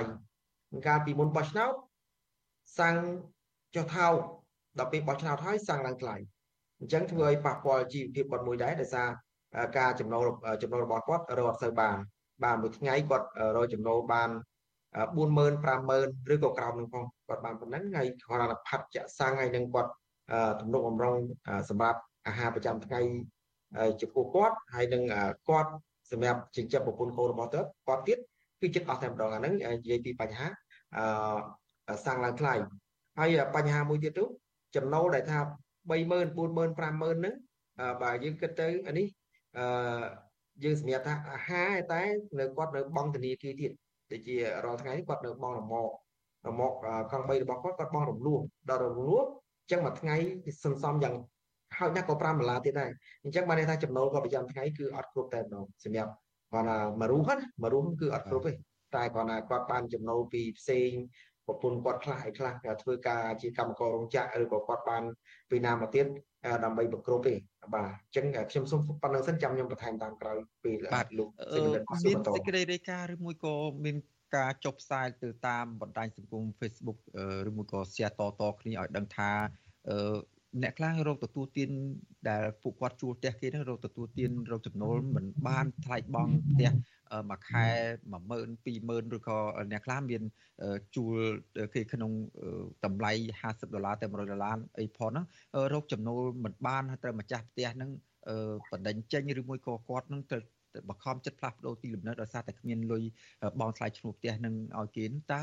[0.86, 1.74] កាលពីមុនបោះឆ្នោត
[2.78, 2.96] សាំង
[3.74, 4.14] ចុះថោក
[4.78, 6.16] ដល់ពេលបោះឆ្នោតហើយសាំងឡើងថ្លៃ
[6.80, 9.08] អញ្ចឹងធ្វើឲ្យប៉ះពាល់ជីវភាពគាត់មួយដែរដោយសារ
[9.78, 10.24] ការចំណូល
[10.62, 11.96] ចំណូលរបស់គាត់រត់ទៅបាន
[12.44, 14.30] បានមួយថ្ងៃគាត់រកចំណូលបាន
[15.16, 19.90] 40000 50000ឬក៏ក្រោមនឹងផងគាត់បានប៉ុណ្ណឹងហើយគាត់ផាត់ចាក់សាំងហើយនឹងគាត់
[20.60, 21.16] ទំនុកបំរុង
[21.70, 23.00] សម្រាប់អាហារប្រចាំថ្ងៃ
[24.00, 25.02] ចំពោះគាត់ហើយនឹង
[25.48, 25.70] គាត់
[26.10, 28.18] សម្រាប់ចិញ្ចឹមប្រពន្ធកូនរបស់គាត់គាត់ទៀត
[28.60, 30.46] គឺចិត្តអស់តែម្ដងអាហ្នឹងនិយាយពីបញ្ហា
[30.96, 31.04] អឺ
[32.04, 32.54] សាំងឡើងថ្លៃ
[33.18, 34.24] ហើយបញ្ហាមួយទៀតទៅ
[34.76, 35.38] ចំណូលដែលថា
[35.90, 37.34] 30000 40000 50000ហ្នឹង
[38.02, 39.06] បើយើងគិតទៅអានេះ
[39.58, 39.64] អឺ
[40.64, 42.02] យើងសម្រាប់ថាអាហារតែ
[42.38, 43.70] នៅគាត់នៅបង់ធនាគារទៀត
[44.12, 45.92] ដូចជារាល់ថ្ងៃនេះគាត់នៅបង់រមាក់
[46.48, 46.74] រមាក់
[47.12, 48.38] កង់3របស់គាត់គាត់បង់រំលោះ
[48.70, 49.22] ដល់រំលោះ
[49.60, 50.16] អញ្ចឹងមួយថ្ងៃ
[50.64, 51.14] សន្សំយ៉ាង
[51.78, 52.90] ហើយណាស់ក៏5ដុល្លារទៀតដែរ
[53.24, 56.12] អញ្ចឹងបានន័យថាចំណូលគាត់ប្រចាំថ្ងៃគឺអត់គ្រប់តែម្ដងសម្រាប់
[56.52, 58.52] គាត់ណាមួយរូបណាមួយរូបគឺអត់គ្រប់ទេ
[58.94, 60.90] តែគាត់ណាគាត់បានចំណូលពីផ្សេង
[61.46, 65.02] ប្រពន្ធគាត់ខ្លះឯខ្លះធ្វើការជាកម្មកររោងចក្រឬក៏គាត់បាន
[65.50, 66.06] ពីណាមកទៀត
[66.64, 67.34] ដើម្បីប្រគ្រប់ទេ
[67.74, 70.76] បាទអញ្ចឹងខ្ញុំសូមប៉ុណ្្នឹងសិនចាំខ្ញុំបន្ថែមតាមក្រោយពេល
[71.18, 73.96] លោកសេមនិតមានសេចក្តីរាយការណ៍ឬមួយក៏មាន
[74.36, 76.98] ការចុះផ្សាយទៅតាមបណ្ដាញសង្គម Facebook
[77.48, 79.30] ឬមួយក៏ share តតគ្នាឲ្យដឹងថា
[80.62, 81.70] អ្នកខ្លះរោគទទួលទាន
[82.28, 86.70] ដែលពួកគាត់ជួលផ្ទះគេហ្នឹងរោគទទួលទានរោគចំណូលមិនបានថ្លៃបង់ផ្ទះ
[87.30, 87.64] មួយខែ
[88.12, 89.38] 10000 20000ឬក៏
[89.72, 90.22] អ្នកខ្លះមាន
[90.96, 91.16] ជួល
[91.74, 92.12] គេក្នុង
[92.84, 95.26] តម្លៃ50ដុល្លារទៅ100ដុល្លារអីផងហ្នឹង
[95.72, 97.90] រោគចំណូលមិនបានត្រូវម្ចាស់ផ្ទះហ្នឹង
[98.72, 100.42] បណ្ដឹងចេញឬមួយក៏គាត់នឹងត្រូវ
[100.88, 103.02] បខំចិត្តផ្លាស់ប្ដូរទីលំនៅដោយសារតែគ្មានលុយ
[103.60, 105.42] បង់ថ្លៃឈ្នួលផ្ទះនឹងឲ្យគេតើ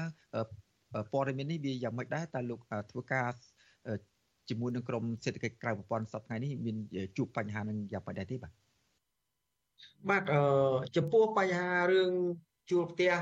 [1.11, 2.59] ព័ត៌មាននេះវាយ៉ាងម៉េចដែរតើលោក
[2.91, 3.27] ធ្វើការ
[4.49, 6.75] ជាមួយនឹងក្រមសេដ្ឋកិច្ចក្រៅប្រព័ន្ធសប្តាហ៍នេះមាន
[7.17, 8.53] ជួបបញ្ហានឹងយ៉ាងម៉េចដែរទេបាទ
[10.09, 10.41] បាទអឺ
[10.95, 12.11] ចំពោះបញ្ហារឿង
[12.69, 13.13] ជួលផ្ទះ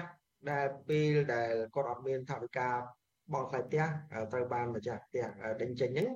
[0.51, 2.69] ដែលពេលដែលគាត់អត់មានថវិកា
[3.33, 3.83] បង់ថ្លៃផ្ទះ
[4.31, 5.25] ត្រូវបានម្ចាស់ផ្ទះ
[5.61, 6.09] ដេញចេញហ្នឹង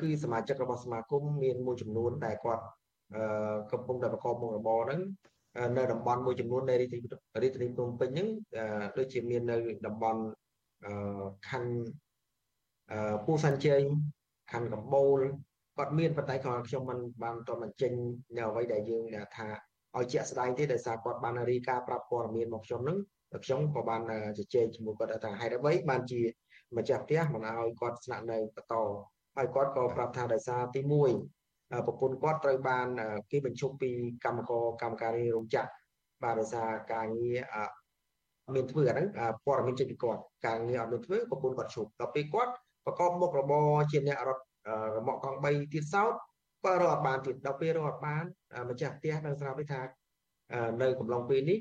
[0.00, 2.64] គឺសមាជិករបស់សមាគមមានមួយចំនួនដែលគាត់
[3.72, 5.00] កំពុងតែប្រកបមុខរបរហ្នឹង
[5.76, 6.94] នៅតំបន់មួយចំនួននៃរាជ
[7.42, 8.28] រាជធានីភ្នំពេញហ្នឹង
[8.98, 10.20] ដូចជាមាននៅតំបន់
[11.48, 11.74] ខណ្ឌ
[13.24, 13.80] ពូសាន់ជ័យ
[14.52, 15.20] ខណ្ឌកំបូល
[15.76, 17.92] គាត់មានប៉ុន្តែគាត់ខ្ញុំមិនបានតបញ្ចេញ
[18.36, 19.04] នៅអ្វីដែលយើង
[19.36, 19.48] ថា
[19.96, 22.98] ឲ្យជាក់ស្ដែងទេដោយសារគាត់បានរីកាប្រាប់ព័ត៌មានមកខ្ញុំនឹង
[23.44, 24.02] ខ្ញុំក៏បាន
[24.38, 26.20] ជជែកជាមួយគាត់ថាហេតុអ្វីបានជា
[26.76, 28.74] ម្ចាស់ផ្ទះមិនឲ្យគាត់ស្នាក់នៅបន្ត
[29.36, 30.80] ហើយគាត់ក៏ប្រាប់ថាដោយសារទី
[31.28, 32.86] 1ប្រពន្ធគាត់ត្រូវបាន
[33.30, 33.90] គេបញ្ឈប់ពី
[34.24, 35.70] កម្មករកម្មការីរោងចក្រ
[36.22, 37.38] បាទដោយសារការងារ
[38.54, 39.08] មានធ្វើអាហ្នឹង
[39.46, 42.52] ព័ត៌មានចេញពីគាត់ការងារអត់មានធ្វើប្រពន្ធគាត់ឈប់ដល់ពេលគាត់
[42.84, 44.42] ប្រកបមុខរបរជាអ្នករត់
[44.96, 46.12] រមាក់កង់3ទៀតសោត
[46.64, 48.24] ក៏រកអត់បានទៀតដល់ពេលរកអត់បាន
[48.70, 49.80] ម្ចាស់ផ្ទះនៅស្រាប់ថា
[50.82, 51.58] នៅកំឡុងពេលនេះ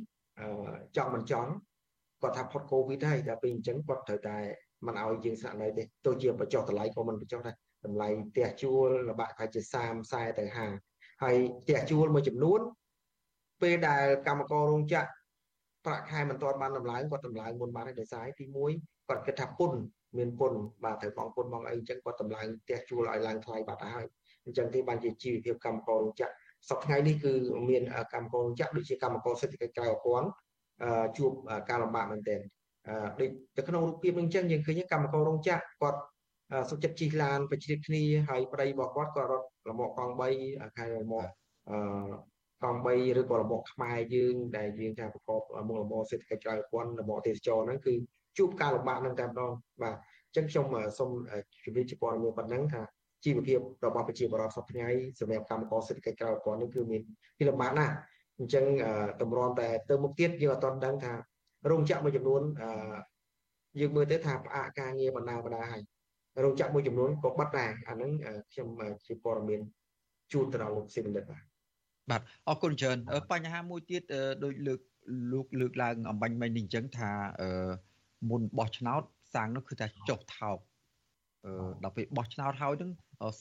[0.98, 1.52] ចង់មិនចង់
[2.22, 4.38] គាត់ថាផុតកូវីដហើយដល់ពេលអញ្ចឹងគាត់ត្រូវតែ
[4.86, 10.46] មិនឲ្យយើងស្នាក់នៅទេទោះជាបញ្ចុះតម្លៃក៏មិនបញ្ចុះដែរតម្លៃផ្ទះជួលលបាក់ប្រហែលជា30 40ទៅ
[10.84, 12.60] 50ហើយផ្ទះជួលមួយចំនួន
[13.62, 15.10] ពេលដែលកម្មកររោងចក្រ
[15.86, 18.46] ប្រាក់ខែមិនទាន់បានតម្លើងគាត់តម្លើងមុនបានហើយដោយសារទី
[18.78, 19.72] 1គាត់គិតថាពុន
[20.18, 24.06] មានពុនបាទត្រូវបងពុនបងអីអញ្ចឹងគាត់តម្លើងផ្ទះជួលឲ្យឡើងថ្លៃបាត់ហើយ
[24.46, 26.34] អញ្ចឹងទេបានជាជីវភាពកម្មកររោងចក្រ
[26.70, 27.34] សប្តាហ៍ថ្ងៃនេះគឺ
[27.70, 30.30] មានកម្មកររោងចក្រដូចជាកម្មករសេដ្ឋកិច្ចក្រៅប្រព័ន្ធ
[31.18, 31.32] ជួប
[31.70, 32.40] ការលំបាកមែនទែន
[33.20, 36.00] ដូចទៅក្នុងរូបភាពនឹងអញ្ចឹងយើងឃើញកម្មកររោងចក្រគាត់
[36.70, 40.14] សុខចិត្តជិះឡានបជ្រាបគ្នាហើយប្តីរបស់គាត់ក៏រត់រមាក់កង់
[40.44, 41.32] 3ខែរមាក់
[41.70, 41.78] អឺ
[42.64, 47.94] កង់3ឬក៏រមាក់ខ្មែរយើងដែលយើងថាប្រកបមុខរបរសេដ្ឋកិច្ចក្រៅប្រព័ន្ធរមាក់ទេសចរហ្នឹងគឺ
[48.38, 50.66] ជួបការលំបាកនឹងតែម្ដងបាទអញ្ចឹងខ្ញុំ
[50.98, 51.10] សូម
[51.66, 52.82] ជម្រាបជាព័ត៌មានប៉ុណ្ណឹងថា
[53.26, 57.02] ជីវភាពរបស់ប្រជាពលរដ្ឋសពថ្ងៃសម្រាប់កម្មករសេដ្ឋកិច្ចក្រៅប្រព័ន្ធនេះគឺមាន
[57.38, 57.94] ពីលំបាកណាស់
[58.40, 58.66] អញ្ចឹង
[59.22, 61.14] តម្រាំតែទៅមុខទៀតយើងអត់ទាន់ដឹងថា
[61.70, 62.42] រោងចក្រមួយចំនួន
[63.80, 65.82] យើងមើលទៅថាផ្អាកការងារបណ្ដាបណ្ដាហើយ
[66.44, 68.12] រោងចក្រមួយចំនួនក៏បិទដែរអាហ្នឹង
[68.52, 68.68] ខ្ញុំ
[69.08, 69.62] ជាព័ត៌មាន
[70.32, 71.44] ជូនទៅដល់លោកស៊ីមនិតបាទ
[72.10, 72.98] បាទអរគុណច្រើន
[73.32, 74.02] បញ្ហាមួយទៀត
[74.44, 74.80] ដោយលើក
[75.34, 77.10] លោកលើកឡើងអំបញ្ញមិញនេះអញ្ចឹងថា
[77.40, 77.50] អឺ
[78.30, 79.04] មុនបោះឆ្នោត
[79.36, 80.58] សាំងនោះគឺថាចុះថោក
[81.46, 81.52] អឺ
[81.84, 82.92] ដល់ពេលបោះឆ្នោតហើយនឹង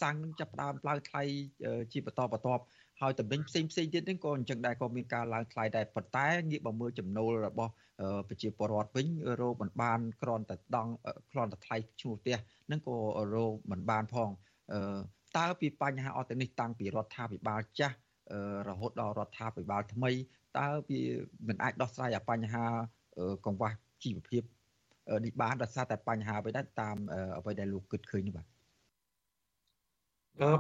[0.01, 1.23] សាំងនឹងចាប់ផ្ដើមឡើងថ្លៃ
[1.93, 2.65] ជាបន្តបន្ទាប់
[3.01, 7.73] ហើយតំណែងផ្សេងផ្សេងទៀតហ្នឹងក៏អញ្ចឹងដែរក៏មានការឡើងថ្លៃដែរប៉ុន្តែងាកមកមើលចំណូលរបស់
[8.29, 9.07] ប្រជាពលរដ្ឋវិញ
[9.41, 10.93] រោមិនបានគ្រាន់តែដង់
[11.33, 12.37] គ្រាន់តែថ្លៃឈ្មោះផ្ទះ
[12.67, 12.97] ហ្នឹងក៏
[13.35, 14.31] រោមិនបានផង
[15.39, 17.97] តើពីបញ្ហាអត់ទៅនេះតាំងពីរដ្ឋាភិបាលចាស់
[18.69, 20.11] រហូតដល់រដ្ឋាភិបាលថ្មី
[20.59, 21.01] តើវា
[21.49, 22.65] មិនអាចដោះស្រាយអាបញ្ហា
[23.47, 23.71] កង្វះ
[24.05, 24.43] ជីវភាព
[25.25, 26.97] នេះបានដោយសារតែបញ្ហាអ្វីដែរតាម
[27.39, 28.47] អ្វីដែលលោកគិតឃើញនេះបាទ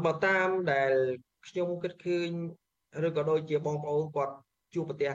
[0.04, 0.92] បើតាមដែល
[1.48, 2.28] ខ្ញុំគិតឃើញ
[3.06, 4.34] ឬក៏ដូចជាបងប្អូនគាត់
[4.74, 5.12] ជួបប្រទះ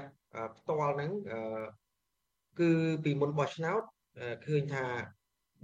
[0.57, 1.11] ផ្ទាល់ហ្នឹង
[2.59, 2.71] គឺ
[3.03, 3.81] ពីមុនបោះឆ្នោត
[4.45, 4.85] ឃើញថា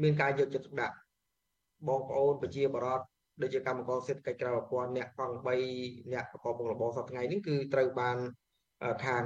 [0.03, 0.95] មានការយកចិត្តទុកដាក់
[1.87, 3.01] បងប្អូនប្រជាបរត
[3.41, 5.35] ដូចជាកម្មករសេដ្ឋកិច្ចក្រៅប្រព័ន្ធអ្នកកង់
[5.75, 8.17] 3អ្នកប្រកបមុខរបរសប្តាហ៍ថ្ងៃនេះគឺត្រូវបាន
[9.05, 9.23] ខាង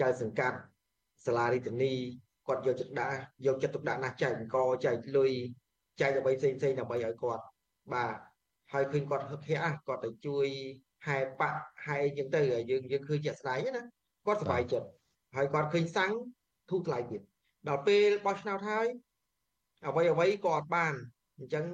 [0.00, 0.58] ចៅសង្កាត់
[1.26, 1.94] សាលារាជធានី
[2.48, 3.16] គាត់យកចិត្តដាក់
[3.46, 5.32] យកចិត្តទុកដាក់ណាស់ចែកអង្គចែកលុយ
[6.00, 7.42] ចែកដើម្បីផ្សេងផ្សេងដើម្បីឲ្យគាត់
[7.92, 8.16] បាទ
[8.72, 10.46] ហើយឃើញគាត់ហឹកហាក់គាត់ទៅជួយ
[11.06, 12.40] ហែបាក់ហែអញ្ចឹងទៅ
[12.70, 13.82] យើងយើងឃើញជាក់ស្ដែងណា
[14.26, 14.88] គាត់សប្បាយចិត្ត
[15.36, 16.12] ហើយគាត់ឃើញសាំង
[16.70, 17.20] ធូរថ្លៃទៀត
[17.68, 18.86] ដល់ពេលបោះឆ្នោតហើយ
[19.88, 20.94] អ្វីអ្វីក៏អត់បាន
[21.38, 21.64] អញ្ចឹង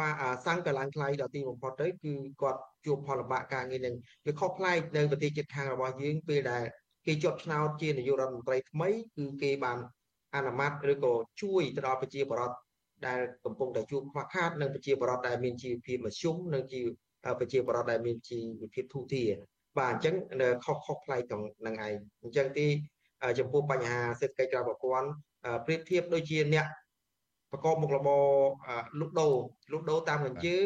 [0.00, 0.14] បាទ
[0.46, 3.94] សាំងក៏ឡើងថ្លៃដល់ទីបំផុតទៅគឺគាត់ជួបផលលំបាកការងារនឹង
[4.26, 6.64] វាខុសប្លែកនៅប្រទេសជិតខាងរបស់យើងពេលដែល
[7.06, 9.78] គេជាប់ឆ្នោតជានាយករដ្ឋមន្ត្រីថ្មីគឺគេបាន
[10.36, 11.12] អនុម័តឬក៏
[11.42, 12.56] ជួយទៅដល់ប្រជាពលរដ្ឋ
[13.06, 16.86] ដែលកំពុងតែជួបខ្វះខាតនិងប្រជាពលរដ្ឋដែលមានជីវភាពមធ្យមនិងជីវ
[17.40, 19.30] ប្រជាពលរដ្ឋដែលមានជីវភាពធូរធារ
[19.78, 20.14] បាទអញ្ចឹង
[20.64, 21.32] ខុសខុសប្លែក
[21.66, 22.66] នឹងឯងអញ្ចឹងទី
[23.38, 25.08] ចំពោះបញ្ហាសេដ្ឋកិច្ចក្រៅប្រព័ន្ធ
[25.66, 26.66] ប្រៀបធៀបដូចជាអ្នក
[27.52, 28.24] ប្រកបមុខរបរ
[29.00, 29.34] លក់ដូរ
[29.72, 30.56] លក់ដូរតាមកញ្ជើ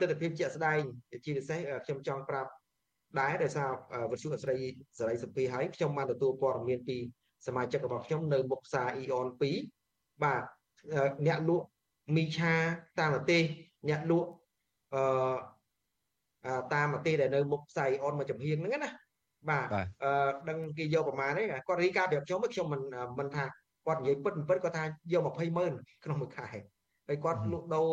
[0.00, 0.80] ទស្សនវិជ្ជាជាក់ស្ដែង
[1.24, 2.50] ជាពិសេសខ្ញុំចង់ប្រាប់
[3.20, 3.68] ដែរដោយសារ
[4.10, 4.56] វិទ្យុអស្រី
[4.98, 6.98] សេរីសុភីហើយខ្ញុំបានទទួលព័ត៌មានពី
[7.46, 9.26] សមាជិករបស់ខ្ញុំនៅមុខផ្សារ Eon
[9.74, 10.42] 2បាទ
[11.26, 11.66] អ្នកលក់
[12.16, 12.54] មីឆា
[13.00, 13.42] តាមប្រទេស
[13.88, 14.30] អ្នកលក់
[14.94, 18.90] អឺតាមប្រទេសដែលនៅមុខផ្សារ Eon មកចំហៀងហ្នឹងណា
[19.50, 19.66] បាទ
[20.04, 20.10] អឺ
[20.48, 22.82] ដឹងគេយកប្រមាណទេគាត់រីកាប្រាប់ខ្ញុំខ្ញុំមិន
[23.18, 23.44] មិនថា
[23.86, 25.72] គាត់និយាយពិតពិតគាត់ថាយក20ម៉ឺន
[26.04, 26.46] ក្នុងមួយខែ
[27.08, 27.88] ហើយគាត់លក់ដូរ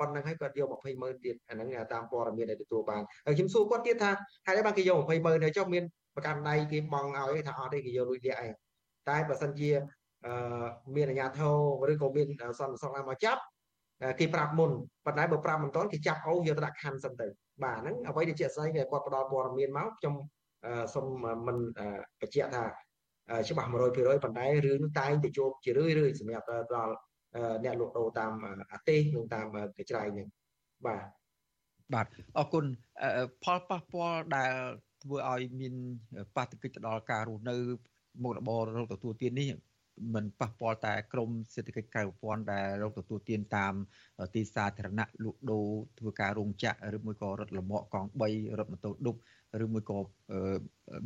[0.00, 4.10] ប៉ុណ្ណឹងហើយគាត់យក20ម៉ឺនទៀតអាហ្នឹងតាមព័ត៌មានដែលទទួលបានហើយខ្ញុំសួរគាត់ទៀតថា
[4.46, 5.84] ហើយបានគេយក20ម៉ឺនហើយចុះមាន
[6.14, 8.52] ប្រកាន់ដៃគេបង់ឲ្យថាអត់ទេគេយកលុយលាក់ឯង
[9.08, 9.70] តែបើសិនជា
[10.26, 11.40] អឺមានអាជ្ញាធ
[11.88, 12.26] រឬក៏មាន
[12.60, 13.42] សន្តិសុខណាមកចាប់
[14.20, 14.70] គេប្រាប់មុន
[15.06, 17.26] ប៉ុន្តែបើប្រាប់មិនទាន់គេចាប់អូសយកទៅដាក់ខណ្ឌសិនទៅ
[17.64, 20.14] បាទហ្នឹងអ្វីដែលជាស្អីគាត់ផ្ដល់ព័ត៌មានមកខ្ញុំ
[20.94, 21.06] សូម
[21.46, 21.56] មិន
[22.20, 22.64] បញ្ជាក់ថា
[23.48, 26.94] ច្បាស់100%ប៉ុន្តែរឿងតែងតែជួបជារឿយរឿយសម្រាប់ដល់
[27.64, 28.32] អ្នកលក់ដូរតាម
[28.72, 29.46] អាទេសនិងតាម
[29.76, 30.26] កញ្ច្រៃនេះ
[30.86, 31.06] បាទ
[31.94, 32.06] បាទ
[32.38, 32.64] អរគុណ
[33.44, 34.52] ផលប៉ះពាល់ដែល
[35.02, 35.74] ធ្វើឲ្យមាន
[36.36, 37.56] បាតុកិច្ចទៅដល់ការរស់នៅ
[38.22, 39.48] មុខរបររោគទទួលទាននេះ
[40.14, 43.74] មិនប៉ះពាល់តែក្រមសេដ្ឋកិច្ចក្រៅប្រព័ន្ធដែលរកទទួលទានតាម
[44.34, 45.66] ទីសាធារណៈលក់ដូរ
[45.98, 49.16] ធ្វើការរោងចក្រឬមួយក៏រថលមាក់កង់3រថម៉ូតូឌុប
[49.64, 49.98] ឬមួយក៏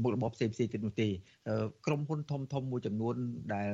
[0.02, 1.08] មុខរបរផ្សេងផ្សេងទៀតនោះទេ
[1.86, 3.14] ក្រុមហ៊ុនធំធំមួយចំនួន
[3.54, 3.70] ដែល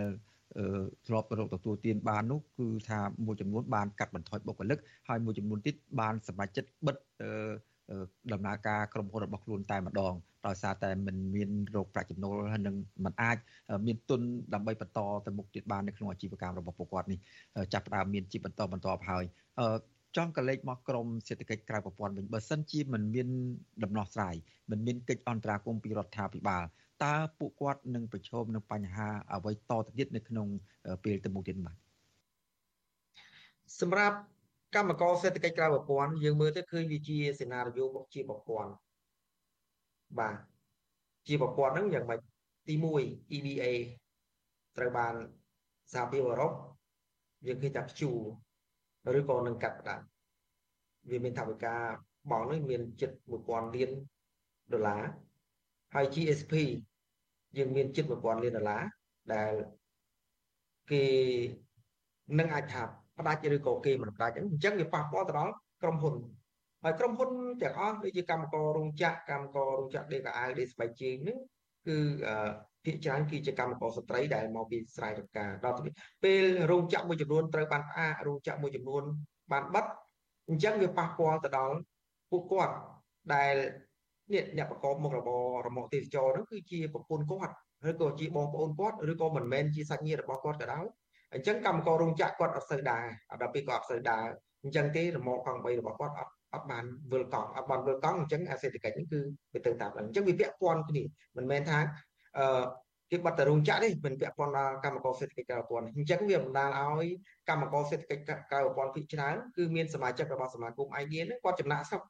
[1.06, 4.78] ធ្លាប់រកទទួលទានបាននោះគឺថាមួយចំនួនបានកាត់បន្ថយបុគ្គលិក
[5.08, 6.96] ហើយមួយចំនួនទៀតបានសម្រេចចិត្តបិទ
[8.33, 10.13] ដំណើរការក្រុមហ៊ុនរបស់ខ្លួនតែម្ដង
[10.47, 12.75] ដោយសារតែมันមានរោគប្រាក់ចំណូលហើយនឹង
[13.05, 13.37] มันអាច
[13.87, 14.21] មានទុន
[14.53, 17.19] ដើម្បីបន្តទៅមុខទៀតបាននៅក្នុងអាជីវកម្មរបស់ពួកគាត់នេះ
[17.73, 19.23] ចាប់ផ្ដើមមានជីវបន្តបន្តហើយ
[20.15, 23.27] ចង់កលេចមកក្រមសេដ្ឋកិច្ចក្រៅប្រព័ន្ធវិញបើសិនជាมันមាន
[23.83, 24.35] ដំណោះស្រាយ
[24.71, 26.63] มันមានកិច្ចអន្តរាគមន៍ពីរដ្ឋាភិបាល
[27.03, 30.47] តើពួកគាត់នឹងប្រឈមនឹងបញ្ហាអ្វីតទៅទៀតនៅក្នុង
[31.03, 31.75] ពេលទៅមុខទៀតបាទ
[33.79, 34.17] សម្រាប់
[34.74, 38.70] កម្មករសេដ្ឋកិច្ចក្រៅប្រព័ន្ធយើងមើលទៅឃើញវាជាសេណារីយ៉ូជាប្រព័ន្ធ
[40.18, 40.36] បាទ
[41.26, 42.20] ជាប្រព័ន្ធហ្នឹងយ៉ាងម៉េច
[42.68, 43.64] ទី1 EBA
[44.76, 45.14] ត្រូវបាន
[45.92, 46.52] សហភាពអឺរ៉ុប
[47.46, 48.12] យើងឃើញថាព្យួ
[49.14, 50.04] រឬក៏នឹងកាត់ផ្ដាច់
[51.10, 51.76] វាមានថាវិកា
[52.30, 53.10] បងនេះមានជិត
[53.46, 53.90] 1000លាន
[54.72, 55.02] ដុល្លារ
[55.94, 56.54] ហើយ GSP
[57.56, 58.82] យើងមានជិត1000លានដុល្លារ
[59.34, 59.52] ដែល
[60.90, 61.04] គេ
[62.38, 62.82] នឹងអាចថា
[63.18, 65.52] ផ្ដាច់ឬក៏គេមិនផ្ដាច់អញ្ចឹងវាប៉ះពាល់ទៅដល់
[65.82, 66.14] ក្រុមហ៊ុន
[66.84, 67.30] ហើយក្រុមហ៊ុន
[67.62, 71.36] ទាំងអស់ដូចជាកម្មកររោងចក្រកម្មកររោងចក្រដេកអាវដេស្បែកជើងនេះ
[71.86, 71.96] គឺ
[72.84, 75.76] ភាគច្រើនគឺជាកម្មករស្ត្រីដែលមកពីស្រែចម្ការដល់
[76.24, 79.02] ពេលរោងចក្រមួយចំនួនត្រូវបានផ្អាករោងចក្រមួយចំនួន
[79.52, 79.84] បានបិទ
[80.48, 81.76] អញ្ចឹងវាប៉ះពាល់ទៅដល់
[82.30, 82.74] ពួកគាត់
[83.34, 83.54] ដែល
[84.32, 87.54] នេះអ្នកប្រកបមុខរបររមាក់ទេសចរហ្នឹងគឺជាប្រពន្ធគាត់
[87.90, 90.84] ឬក៏ជាបងប្អូនគាត់ឬក៏មិនមែនជាសាច់ញាតិរបស់គាត់ក៏ដោយ
[91.36, 93.04] អញ្ចឹងកម្មកររោងចក្រគាត់អត់សូវដើរ
[93.40, 94.24] ដល់ពេលគាត់អត់សូវដើរ
[94.62, 99.20] អញ្ចឹងទេរមាក់កង់3របស់គាត់អត់អត់បានវិលកង់អត់បានវិលកង់អញ្ចឹងអាសេដ្ឋកិច្ចនេះគឺ
[99.54, 101.02] វាទៅតាមអញ្ចឹងវាពាក់ព័ន្ធគ្នា
[101.36, 101.78] មិនមែនថា
[102.38, 102.64] អឺ
[103.10, 107.08] គេបាត់តែរោងចក្រទេមិនពាក់ព័ន្ធដល់កម្មករសេដ្ឋកិច្ចក្រៅប្រព័ន្ធអញ្ចឹងវាបណ្ដាលឲ្យ
[107.48, 112.02] កម្មករសេដ្ឋកិច្ចក្រៅប្រព័ន្ធភាគច្រើនគឺមានសមាជិករបស់សមាគមអាយងារហ្នឹងគាត់ចំណាក់ស្រុក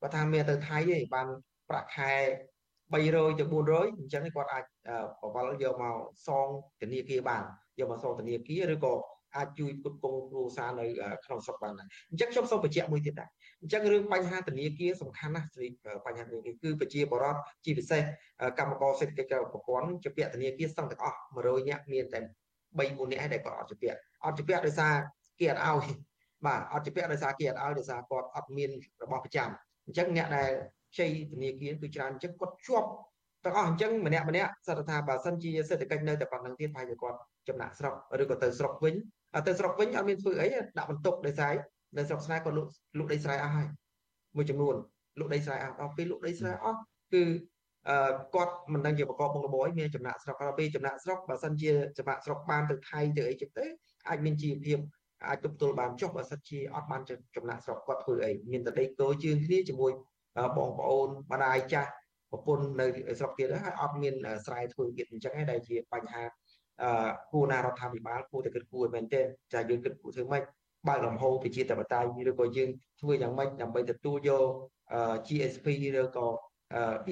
[0.00, 1.26] គាត់ថាមានទៅថៃទេបាន
[1.70, 2.12] ប្រាក់ខែ
[2.92, 4.64] 300ទៅ400អញ្ចឹងគាត់អាច
[5.22, 6.46] បវល់យកមកសង
[6.80, 7.44] ធនាគារបាន
[7.80, 8.94] យកមកសងធនាគារឬក៏
[9.36, 10.84] អាចជួយផ្គត់ផ្គង់គ្រួសារនៅ
[11.24, 13.28] ក្នុងស្រុកបានដែរអញ្ចឹងខ្ញុំសូមបញ្ជាក់មួយទៀតដែរ
[13.62, 15.48] អញ្ចឹងរឿងបញ្ហាធនាគារសំខាន់ណាស់
[16.06, 18.02] បញ្ហាធនាគារគឺប្រជាបរតជាពិសេស
[18.58, 22.20] កម្មករសេដ្ឋកិច្ចក្រៅប្រព័ន្ធជាពាក់ធនាគារសឹងទាំងអស់100នាក់មានតែ
[22.78, 24.94] 3 4នាក់ឯងដែលគាត់អត់ជាពាក់អត់ជាពាក់ដោយសារ
[25.40, 25.86] គេអត់ឲ្យ
[26.46, 28.70] បាទអត់ជាពាក់ដោយសារគេអត់ឲ្យដោយសារគាត់អត់មាន
[29.02, 29.48] របស់ប្រចាំ
[29.86, 30.50] អញ្ចឹងអ្នកដែល
[30.94, 32.88] ខ្ចីធនាគារគឺច្រើនអញ្ចឹងគាត់ជាប់
[33.44, 37.18] ទាំងអស់អញ្ចឹងម្នាក់ម្នាក់សត្វថាបើសិនជាសេដ្ឋកិច្ចនៅតែប៉ុណ្្នឹងទៀតប្រហែលជាគាត់
[37.48, 38.94] ចំណាក់ស្រុកឬក៏ទៅស្រុកវិញ
[39.46, 40.46] ទៅស្រុកវិញអត់មានធ្វើអី
[40.78, 41.54] ដាក់បន្ទុកដោយសារ
[41.98, 43.66] នៅស្រុកស្នេហ៍គាត់លក់លក់ដីស្រែអស់ហើយ
[44.36, 44.74] មួយចំនួន
[45.18, 46.78] លក់ដីស្រែអស់ដល់ពេលលក់ដីស្រែអស់
[47.14, 47.22] គឺ
[47.88, 53.64] អឺគាត់មិនដឹងជាប្រកបបងរបរមានចំណាក់ស្រុកដល់ពេលចំណាក់ស្រុកបើសិនជាចំណាក់ស្រុកបានទៅថៃទៅអីចឹងទៅ
[54.08, 54.78] អាចមានជីវភាព
[55.28, 57.02] អាចទប់ទល់បានចុះបើសិនជាអត់បាន
[57.36, 59.92] ចំណាក់ស្រុកគាត់ធ្វើអីមានតែដីគោជើងគ្នាជាមួយ
[60.56, 61.90] បងប្អូនម្ដាយចាស់
[62.32, 62.86] ប្រពន្ធនៅ
[63.18, 64.14] ស្រុកទៀតហើយអត់មាន
[64.46, 66.22] ស្រែធ្វើទៀតអញ្ចឹងឯងដែលជាបញ្ហា
[66.82, 69.20] អឺគួរណារដ្ឋាភិបាលគួរតែគិតគូរមែនទេ
[69.52, 70.42] ចាយើងគិតគូរធ្វើម៉េច
[70.88, 72.70] បើកលំហប្រជាធិបតេយ្យឬក៏យើង
[73.00, 74.44] ធ្វើយ៉ាងម៉េចដើម្បីទទួលយក
[75.26, 75.66] GSP
[75.98, 76.26] ឬក៏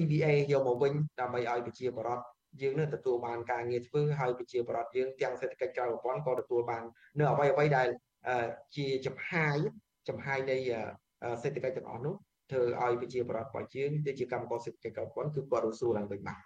[0.00, 2.24] EBA យកមកវិញដើម្បីឲ្យប្រជាពលរដ្ឋ
[2.62, 6.84] យើងនឹងទទួលបានការងារធ្វើហើយប្រជាពលរដ្ឋយើងទាំងសេដ្ឋកិច្ចក្រៅប្រព័ន្ធក៏ទទួលបាន
[7.18, 7.88] នៅអ្វីអ្វីដែល
[8.76, 9.56] ជាចំហាយ
[10.08, 10.56] ចំហាយនៃ
[11.42, 12.14] សេដ្ឋកិច្ចទាំងអស់នោះ
[12.50, 16.40] ធ្វើឲ្យប្រជាពលរដ្ឋរបស់យើងទៅជាកម្មករសេដ្ឋកិច្ចក្រៅប្រព័ន្ធគឺគាត់រស់រឡើងវិញបាទ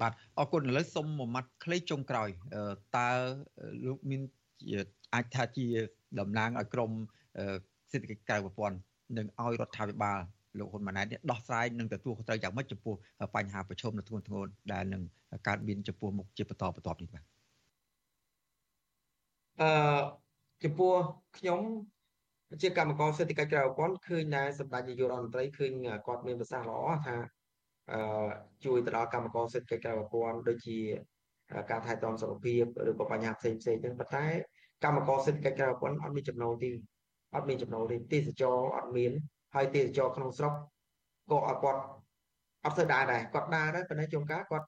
[0.00, 2.28] បាទអរគុណឥឡូវសុំមួយម៉ាត់ខ្លីចុងក្រោយ
[2.96, 3.08] តើ
[3.86, 4.20] លោកមាន
[5.14, 5.66] អាចថាជា
[6.20, 6.90] តំណាងឲ្យក្រម
[7.90, 8.76] សេដ្ឋកិច្ចក្រៅប្រព័ន្ធ
[9.16, 10.18] នឹងឲ្យរដ្ឋាភិបាល
[10.58, 12.94] លោកហ៊ុនម៉ាណែតនេះដោះស្រាយនិងទទួលខុសត្រូវយ៉ាងម៉េចចំពោះ
[13.34, 15.02] បញ្ហាប្រឈមនៅធ្ងន់ធ្ងរដែលនឹង
[15.48, 17.24] កើតមានចំពោះមុខជាបន្តបន្ទាប់នេះបាទ
[19.60, 19.70] អឺ
[20.64, 20.92] ចំពោះ
[21.38, 21.60] ខ្ញុំ
[22.62, 25.72] ជាកម្មករសេដ្ឋកិច្ចក្រៅប្រព័ន្ធឃើញដែរសម្ដេចនាយករដ្ឋមន្ត្រីឃើញ
[26.06, 27.16] គាត់មានប្រសាសន៍ល្អថា
[27.90, 28.00] អឺ
[28.64, 30.78] ជួយទៅដល់កម្មករសេដ្ឋកិច្ចក្រៅប្រព័ន្ធដូចជា
[31.70, 34.26] ការថែទាំសុខភាពឬក៏បញ្ហាផ្សេងផ្សេងហ្នឹងប៉ុន្តែ
[34.84, 36.70] កម្មករសេដ្ឋកិច្ចក្រៅប្រព័ន្ធអត់មានចំណូលទេ
[37.34, 39.12] អត់មានចំណូលទេទេសចរអត់មាន
[39.54, 40.52] ហើយទេសចរក្នុងស្រុក
[41.30, 41.82] ក៏អត់គាត់
[42.64, 44.66] អត់ទៅដើរដែរគាត់ដើរដែរប៉ុន្តែជួនកាលគាត់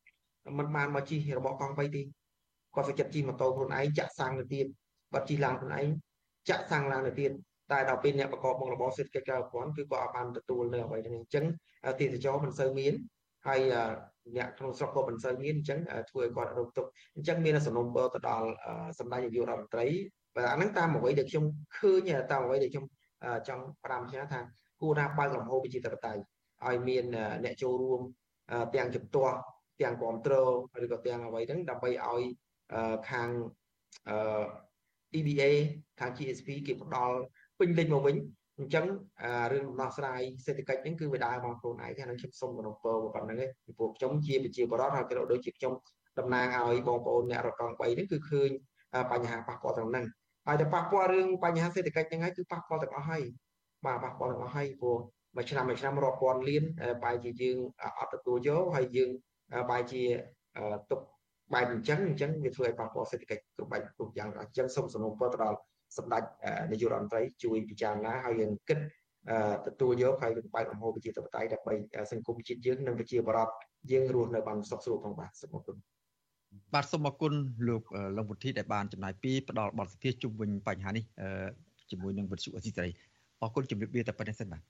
[0.59, 2.03] មិនបានមកជិះរបស់កង់3ទេ
[2.75, 4.67] គាត់សុខចិត្តជិះម៉ូតូខ្លួនឯងចាក់សាំងទៅទៀត
[5.13, 5.87] គាត់ជិះឡើងខ្លួនឯង
[6.49, 7.33] ចាក់សាំងឡើងទៅទៀត
[7.73, 11.45] តែដល់ពេលអ្នកប្រកបមុខរបរសេដ្ឋកិច្ចក្រៅប្រព័ន្ធគឺគាត់អត់បានទទួលនៅអ្វីទាំងនេះអញ្ចឹង
[12.01, 12.93] ទេសចរមិនសូវមាន
[13.47, 13.61] ហើយ
[14.37, 18.49] អ្នកក្នុងស្រុកក៏មិនសូវមានអញ្ចឹងធ្វើឲ្យគាត់រំទុកអញ្ចឹងមានសំណុំពរទៅដល់
[18.99, 19.87] សម្ដេចនាយករដ្ឋមន្ត្រី
[20.35, 21.45] បាទអាហ្នឹងតាមអ្វីដែលខ្ញុំ
[21.77, 22.85] ឃើញតាមអ្វីដែលខ្ញុំ
[23.49, 24.41] ចង់ប្រាំឆ្នាំថា
[24.81, 26.21] គួរណាបើកលំហប្រជាធិបតេយ្យ
[26.67, 27.05] ឲ្យមាន
[27.45, 28.01] អ្នកចូលរួម
[28.75, 29.37] ទាំងជំទាស់
[29.83, 30.53] ទាំងគ្រប់គ្រង
[30.85, 32.23] ឬក៏ទាំងអ្វីហ្នឹងដើម្បីឲ្យ
[33.11, 33.29] ខាង
[35.19, 35.51] EBA
[36.01, 37.17] ខាង GSP គេផ្ដល់
[37.61, 38.17] ពេញលេញមកវិញ
[38.59, 38.87] អញ្ចឹង
[39.53, 42.77] រឿងដំណោះស្រាយសេដ្ឋកិច្ចហ្នឹងគឺវាដើរមកខ្លួនឯងហ្នឹងខ្ញុំសូមគោរព
[43.15, 45.73] ប៉ុណ្្នឹងឯងពីព្រោះខ្ញុំជាប្រជាពលរដ្ឋហើយក៏ដូចជាខ្ញុំ
[46.19, 48.51] តំណាងឲ្យបងប្អូនអ្នករកកង់3ហ្នឹងគឺឃើញ
[49.13, 50.05] បញ្ហាប៉ះពាល់ទាំងហ្នឹង
[50.47, 53.23] ហើយតែប៉ះពាល់រឿងបញ្ហាសេដ្ឋកិច្ចហ្នឹងហើយគឺប៉ះពាល់ទាំងអស់ហើយ
[53.87, 54.99] បាទប៉ះពាល់ទាំងអស់ហើយព្រោះ
[55.37, 56.65] មួយឆ្នាំមួយឆ្នាំរាប់ពាន់លាន
[57.05, 57.57] បែរជាយើង
[57.99, 59.11] អត់ទទួលយកហើយយើង
[59.71, 60.03] បែរជា
[60.91, 61.01] ទុក
[61.55, 65.59] បែបអញ្ចឹងអញ្ចឹងវាធ្វើឲ្យប៉ះពាល់សេដ្ឋកិច្ចគ្រប់បែបគ្រប់យ៉ាងអញ្ចឹងសូមសំណូមពរទៅដល់
[65.99, 66.23] សម្ដេច
[66.73, 68.79] នាយករដ្ឋមន្ត្រីជួយពិចារណាហើយយើងគិត
[69.67, 71.75] ទទួលយកហើយបើកលំហប្រជាធិបតេយ្យដើម្បី
[72.13, 73.49] សង្គមជាតិយើងនិងប្រជាបរត
[73.93, 75.77] យើងរស់នៅបានសុខស្រួលផងបាទសូមអរគុណ
[76.75, 77.33] បាទសូមអរគុណ
[77.69, 77.83] លោក
[78.17, 81.05] លងពុទ្ធីដែលបានចំណាយពីផ្ដល់បទសភាជុំវិញបញ្ហានេះ
[81.91, 82.91] ជាមួយនឹងវិទ្យុអសីសេរី
[83.43, 84.63] អរគុណជំរាបលាតែប៉ុណ្្នេះសិនបាទ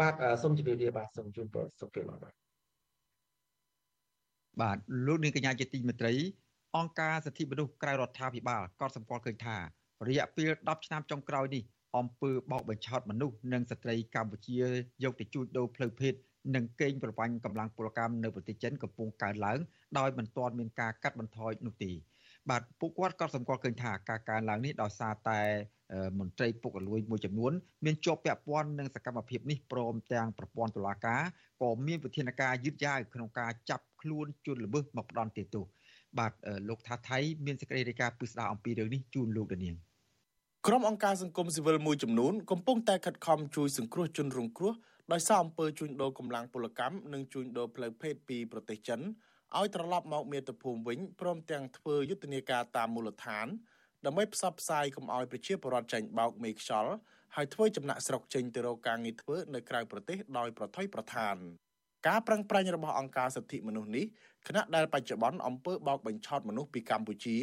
[0.00, 2.18] បាទសូមជម្រាបលាបាទសូមជូនពរសុខភាពបាទ
[4.62, 4.76] បាទ
[5.06, 6.12] លោកនាងកញ្ញាជាទីមេត្រី
[6.76, 9.56] អង្គការសិទ្ធិមនុស្សក្រៅរដ្ឋាភិបាលក៏សម្គាល់ឃើញថា
[10.08, 11.62] រយៈពេល10ឆ្នាំចុងក្រោយនេះ
[11.98, 14.56] អំពើបោកបញ្ឆោតមនុស្សនិងស្ត្រីកម្ពុជា
[15.04, 16.14] យកទៅជួញដូរផ្លូវភេទ
[16.54, 19.58] និងកេងប្រវ័ញ្ចកម្លាំងពលកម្មនៅប្រទេសចិនកំពុងកើនឡើង
[19.98, 21.92] ដោយមិនទាន់មានការកាត់បន្ថយនោះទេ
[22.50, 25.40] បាទពួកគាត់ក៏សម្គាល់ឃើញថាការកើនឡើងនេះដោយសារតែ
[26.18, 27.52] មន្ត្រីពុករលួយមួយចំនួន
[27.84, 31.22] មានជាប់ពាក់ព័ន្ធនឹងសកម្មភាពនេះព្រមទាំងប្រព័ន្ធតុលាការ
[31.62, 35.64] ក៏មានវិធានការយឺតយ៉ាវក្នុងការចាប់ខ្លួនជនល្មើសមកផ្ដន់ទោស
[36.18, 36.32] បាទ
[36.68, 39.76] លោកថាថៃមានសេចក្តីរាយការណ៍ពិស្ដារអំពីរឿងនេះជូនលោកដានៀង
[40.66, 44.74] ក្រុមអង្គការសង្គមស៊ីវិលមួយចំនួនកំពុងតែខិតខំជួយសង្គ្រោះជនរងគ្រោះ
[45.12, 49.00] ដោយសារអំពើជួញដូរកម្លាំងពលកម្មនិងជួញដូរផ្លូវភេទពីប្រទេសចិន
[49.58, 53.46] ឲ្យត្រឡប់មកមាតុភូមិវិញព្រមទាំងធ្វើយុទ្ធនាការតាមមូលដ្ឋាន
[54.06, 56.92] ដើម្បីផ្សព្វផ្សាយកុំឲ្យប្រជាពលរដ្ឋចាញ់បោកមេខ្យល់
[57.36, 61.36] ហើយធ្វើចំណាក់ស្រុកចេញទៅរកការងារធ្វើនៅក្រៅប្រទេសដោយប្រថុយប្រឋាន
[62.08, 64.04] ការប្រឹងប្រែងរបស់អង្គការសិទ្ធិមនុស្សនេះ
[64.46, 67.38] គណៈដែលបច្ចុប្បន្នអំពើបោកបញ្ឆោតមនុស្សពីកម្ពុជា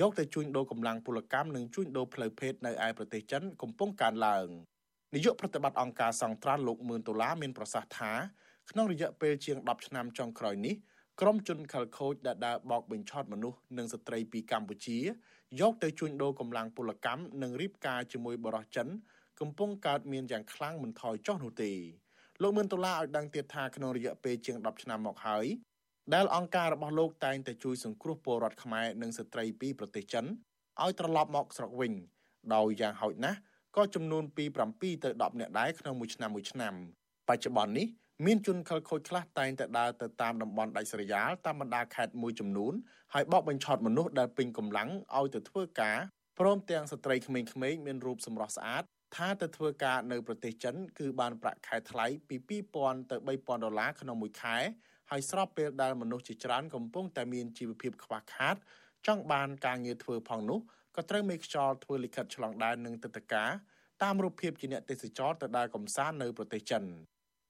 [0.00, 4.46] យកទៅជួញដូរកម្លាំងពលកម្មនិងជួញដូរផ្លូវភេទនៅឯប្រទេសចិនកំពុងកើនឡើង
[5.14, 8.12] នាយកប្រតិបត្តិអង្គការសង្ត្រានលោកមឿនដុល្លារមានប្រសាសន៍ថា
[8.70, 10.74] ក្នុងរយៈពេលជាង10ឆ្នាំចុងក្រោយនេះ
[11.20, 14.98] ក្រុមជនខិលខូចដែលដើរបោកបញ្ឆោតមនុស្សនិងស្ត្រីពីកម្ពុជា
[15.60, 18.88] យកទៅជួញដូរកម្លាំងពលកម្មនិងរៀបការជាមួយបរិសុទ្ធចិន
[19.40, 21.72] កំពុងកើតមានយ៉ាងខ្លាំងមិនថយចុះនោះទេ
[22.42, 25.46] លោកមឿនដុល្លារឲ្យដឹងទៀតថាក្នុងរយៈពេលជាង10ឆ្នាំមកហើយ
[26.14, 30.24] ដែលអង្គការរបស់លោកតែងតែជួយសង្គ្រោះពលរដ្ឋខ្មែរនិងស្ត្រីពីប្រទេសចិន
[30.82, 31.92] ឲ្យត្រឡប់មកស្រុកវិញ
[32.54, 33.38] ដោយយ៉ាងហោចណាស់
[33.76, 36.74] ក៏ចំនួនពី7ទៅ10នាក់ដែរក្នុងមួយឆ្នាំមួយឆ្នាំ
[37.28, 37.86] បច្ចុប្បន្ននេះ
[38.26, 42.72] មានជនខិលខូចខ្លះតែងតែដើរទៅតាមតំបន់ដាច់ស្រយាលតាមបណ្ដាខេត្តមួយចំនួន
[43.14, 45.98] ហើយបោកបញ្ឆោតមនុស្សដែលពេញកម្លាំងឲ្យទៅធ្វើការ
[46.38, 48.84] ព្រមទាំងស្ត្រីក្មេងៗមានរូបសម្រស់ស្អាត
[49.16, 52.36] ថាទៅធ្វើការនៅប្រទេសចិន គឺបានប្រាក់ខែថ្លៃពី
[52.74, 54.56] 2000ទៅ3000ដុល្លារក្នុងមួយខែ
[55.10, 58.56] ហើយស្របពេលដែលមនុស្សជាច្រើនកំពុងតែមានជីវភាពខ្វះខាត
[59.06, 60.60] ចង់បានការងារធ្វើផងនោះ
[60.96, 63.50] ក៏ត្រូវមេខ្យល់ធ្វើលិខិតឆ្លងដែននិងទឹកតការ
[64.02, 66.84] តាមរូបភាពជាអ្នកទេសចរទៅដើរកំសាន្តនៅប្រទេសចិន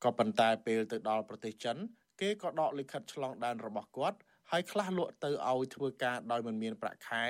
[0.04, 1.76] ក៏ប៉ុន្តែពេលទៅដល់ប្រទេសចិន
[2.20, 4.18] គេក៏ដកលិខិតឆ្លងដែនរបស់គាត់
[4.50, 7.24] ហើយខ្លះលក់ទៅឲ្យធ្វើការដោយមិនមានប្រាក់ខែ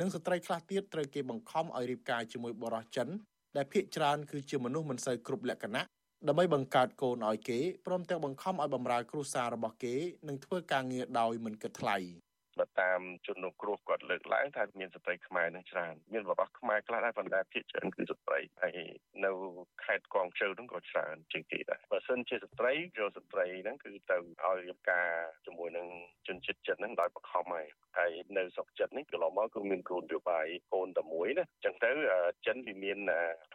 [0.00, 3.08] និងស្ត្រីខ្លះទៀតត្រូវគេបង្ខំឲ្យរៀបការជាមួយបរិសុទ្ធចិន
[3.56, 5.84] ដែលភាគច្រើនគឺជាមនុស្សមិនសូវគ្រប់លក្ខណៈ
[6.28, 9.94] ដើម្បីបង្កើតកូនឲ្យគេព្រមទាំងបង្ខំឲ្យបម្រើគ្រួសាររបស់គេ
[10.28, 11.96] និងធ្វើការងារដោយមិនគិតថ្លៃ
[12.58, 18.72] បើតាមជនរងគ្រោះគាត់លើកឡើងថាមានស្ត្រីខ្មែរនឹងច្រើនមានបរិបទខ្មែរខ្លះដែរប៉ុន្តែភាគច្រើនគឺស្ត្រីហើយ
[19.24, 19.30] នៅ
[19.84, 25.08] ខេត្តកងជើហ្នឹងក៏ច្រើនជាងគេដែរបើសិនជាស្ត្រីយកស្ត្រីហ្នឹងគឺទៅឲ្យរៀបការ
[25.46, 25.86] ជាមួយនឹង
[26.26, 27.66] ជនជាតិចិនហ្នឹងដោយបង្ខំហើយ
[27.98, 31.90] ហើយនៅស្រុកចិត្តនេះកន្លងមកគឺមានគោលនយោបាយកូនតែមួយណាអញ្ចឹងទៅ
[32.46, 32.98] ចិនវាមាន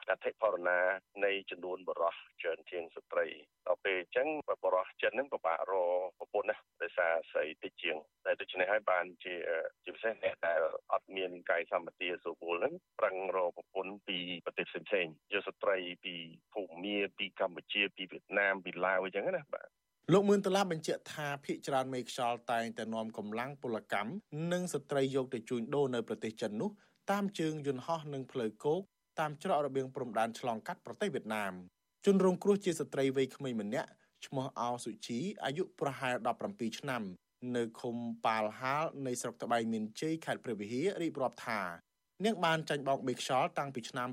[0.09, 0.79] អធិបរណា
[1.25, 3.25] នៃចំនួនបរិះច្រើនជាងស្ត្រី
[3.67, 4.27] ដល់ពេលអញ្ចឹង
[4.63, 9.35] បរិះចិនហ្នឹងពិបាករកប្រពន្ធណាដោយសារស្រីតិចជាងតែដូច្នេះហើយបានជា
[9.83, 10.59] ជាពិសេសអ្នកដែល
[10.91, 16.15] អត់មានកាយសម្បទាសុពលហ្នឹងប្រឹងរកប្រពន្ធពីប្រទេសផ្សេងៗយកស្ត្រីពី
[16.53, 19.67] ភូមាពីកម្ពុជាពីវៀតណាមពីឡាវអញ្ចឹងណាបាទ
[20.13, 24.11] លោកមឿនតឡាបញ្ជាក់ថាភ ieck ច្រើនមេខ្យល់តែងតែនាំកម្លាំងពលកម្ម
[24.51, 26.71] និងស្ត្រីយកទៅជួញដូរនៅប្រទេសចិននោះ
[27.11, 28.81] តាមជើងយន្តហោះនិងផ្លូវគោក
[29.19, 31.53] តាមច្រករបៀងព្រំដែនឆ្លងកាត់ប្រទេសវៀតណាម
[32.05, 33.89] ជនរងគ្រោះជាស្ត្រីវ័យក្មេងម្នាក់
[34.25, 36.15] ឈ្មោះអោសុជីអាយុប្រហែល
[36.47, 37.03] 17ឆ្នាំ
[37.57, 41.61] នៅឃុំប៉ាលហាលនៃស្រុកត្បៃមានជ័យខេត្តព្រះវិហាររៀបរាប់ថា
[42.25, 44.09] នាងបានចាញ់បោកមេខ្យល់តាំងពីឆ្នាំ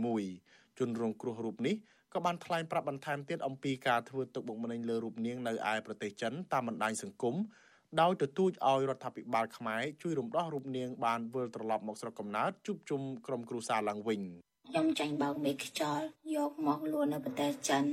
[0.00, 1.76] 2021ជនរងគ្រោះរូបនេះ
[2.14, 7.36] ក៏បានថ្លែងប្រាប់បន្ថែមទៀតអំពីការធ្វើទុកបុកម្នេញលើរូបនាងនៅឯប្រទេសចិនតាមបណ្ដាញសង្គម
[8.00, 14.20] ដោយទទូចឲ្យរដ្ឋាភិបាលខ្មែរជួយរំដោះរូបនាងបានវិលត្រឡប់មកស្រុកកំណើតជួបជុំក្រុមគ្រួសារឡើងវិញ
[14.68, 16.04] ខ្ញុំចាញ់បោកមេខ្យល់
[16.36, 17.84] យកមកលួននៅប្រទេសចិន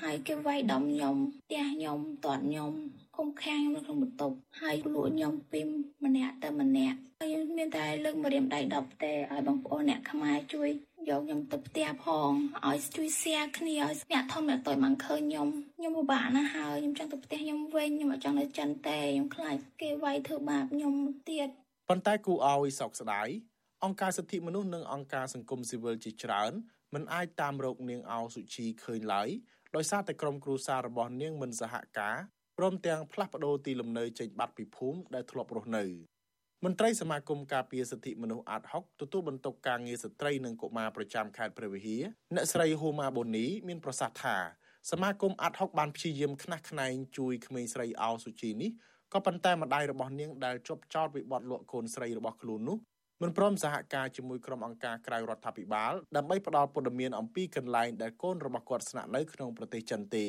[0.00, 2.72] ហើយគេវាយដំខ្ញុំផ្ទះខ្ញុំតាត់ខ្ញុំ
[3.16, 5.60] គុំខាំងខ្ញុំនៅក្នុងបន្ទប់ហើយលួចខ្ញុំពី
[6.04, 10.68] ម្នាក់ទៅម្នាក់ហើយមានតែលើកមករៀមដៃ10ទេឲ្យបងប្អូនអ្នកខ្មែរជួយ
[11.08, 12.30] យកខ្ញុំទៅផ្ទះផង
[12.66, 15.48] ឲ្យជួយ share គ្នាឲ្យអ្នកធំអ្នកតូចបានឃើញខ្ញុំ
[15.78, 20.94] ខ្ញុំពិបាកណាស់ហើយខ្ញុំចង់ទៅផ្ទះខ្ញុំវិញខ្ញុំអត់ចង់នៅចិនទេខ្ញុំខ្លាចគេវាយធ្វើបាបខ្ញុំ
[21.28, 21.48] ទៀត
[21.88, 23.28] ប៉ុន្តែគូឲ្យសោកស្ដាយ
[23.84, 26.52] អង្គការសិទ្ធិមនុស្សនិងអង្គការសង្គមស៊ីវិលជាច្រើន
[26.94, 29.28] មិនអាចតាមរកនាងអោសុជីឃើញឡើយ
[29.76, 32.16] ដោយសារតែក្រុមគ្រួសាររបស់នាងមិនសហការ
[32.58, 35.84] ព្រមទាំងផ្លាស់ប្ដូរទីលំនៅចេញបាត់ពីភូមិដែលធ្លាប់រស់នៅ
[36.64, 42.02] មន្ត្រីសមាគមការពារសិទ្ធិមនុស្សអាត់ហុកទទួលបន្ទុកការងារស្ត្រីនិងកុមារប្រចាំខេត្តព្រះវិហារ
[42.34, 44.36] អ្នកស្រីហូម៉ាបូនីមានប្រសាសន៍ថា
[44.90, 48.70] សមាគមអាត់ហុកបានព្យាយាមខ្នះខ្នែងជួយក្មេងស្រីអោសុជីនេះ
[49.12, 52.78] ក៏ប៉ុន្តែម្ដាយរបស់នាងដែលជាប់ចោតវិបត្តិលក់កូនស្រីរបស់ខ្លួននោះ
[53.22, 60.26] មិនព្រមសហការជាមួយក្រុមអង្គការក្រៅរដ្ឋាភិបាលដើម្បីផ្ដល់ព័ត៌មានអំពីកន្លែងដែលកូនរបស់គាត់ស្នាក់នៅក្នុងប្រទេសចិនទេ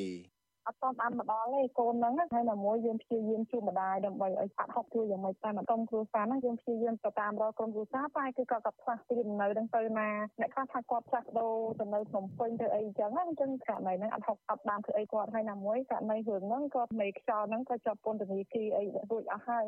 [0.68, 10.10] អត់តាមបានមកដល់ទេកូនហ្នឹងហើយណាមួយយើងព្យាយាមជួបម្ដាយដើម្បីឲ្យអត់ហត់ជួយយ៉ាងម៉េចតែមកក្រុមគ្រួសារហ្នឹងយើងព្យាយាមទៅតាមរកក្រុមគ្រួសារតែគឺគាត់ក៏ផ្លាស់ទីនៅហ្នឹងទៅណា
[10.40, 19.66] អ្នកខ្លះថាគាត់ផ្លាស់ដូរទៅនៅភ្នំពេញទៅអីចឹងណាអញ្ចឹងករណីហ្នឹងអត់ហត់អត់បានធ្វើអីគាត់ហើយណាមួយករណីរឿងហ្នឹងគាត់មេខ្យល់ហ្នឹងក៏ជាប់ពន្ធនាគារអីរួចអស់ហើយ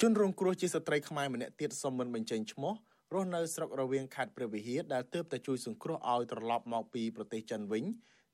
[0.00, 2.74] ជនរងគ្រោះជាស្ត្រីខ្មែរម្នាក់ទៀតសុំមិនបញ្ចេញឈ្មោះ
[3.14, 7.84] រស់នៅស្រុករវៀងខេត្តព្រះវិហារដែលទើបតែជួយសង្គ្រោះឲ្យត្រឡប់មកពីប្រទេសចិនវិញ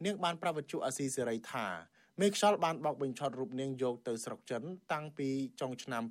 [0.04, 1.66] នាងបានប្រាប់វិទ្យុអាស៊ីសេរីថា
[2.22, 4.62] មេខ្យល់បានបោកបញ្ឆោតរូបនាងយកទៅស្រុកចិន
[4.92, 5.28] តាំងពី
[5.60, 6.02] ចុងឆ្នាំ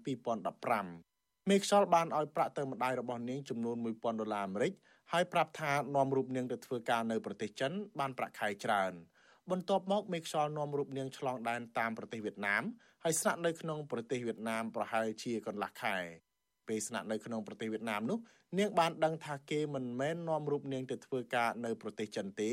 [0.72, 4.74] 2015មេខ្យល់បានឲ្យប្រាក់ទៅម្ដាយរបស់នាងចំនួន1000ដុល្លារអាមេរិក
[5.12, 8.94] ហើយប្រាប់ថានាំរូបនាងទៅធ្វើការនៅប្រទេសចិន បានប្រាក់ខែច្រើន
[9.52, 12.64] បន្ទាប់មកមេខ្យល់នាំរូបនាងឆ្លងដែនតាមប្រទេសវៀតណាម
[13.04, 15.98] ហើយស្នាក់នៅក្នុងប្រទេសវៀតណាមប្រហែលជាកន្លះខែ
[16.68, 18.20] ពេលស្នាក់នៅក្នុងប្រទេសវៀតណាមនោះ
[18.60, 22.52] នាងបានដឹងថាគេមិនមែននាំរូបនាងទៅធ្វើការនៅប្រទេសចិនទេ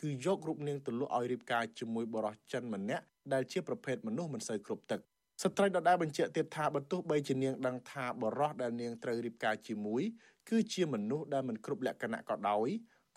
[0.00, 5.00] គឺយករូបនាងទៅលក់ឲ្យរៀបការជាមួយបរិសចិនម្នាក់ដែលជាប្រភេទមនុស្សមិនសូវគ្រប់ទឹក
[5.42, 10.02] ស្ត្រីដដែលបញ្ជាក់ទៀតថាបើទោះបីជានាងដឹងថាបរិសដែលនាងត្រូវរៀបការជាមួយ
[10.48, 12.68] គឺជាមនុស្សដែលមិនគ្រប់លក្ខណៈក៏ដោយ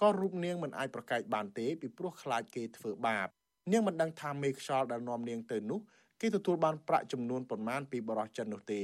[0.02, 3.28] ក៏រូបនាងមិនអាចប្រកែកបានទេពីព្រោះខ្លាចគេធ្វើបាប
[3.72, 5.80] នាងមិនដឹងថាមេខ្យល់ដែលនាំនាងទៅនោះ
[6.22, 8.82] គេទទួលបានប្រាក់ចំនួនប៉ុន្មានពីបរិសចិននោះទេ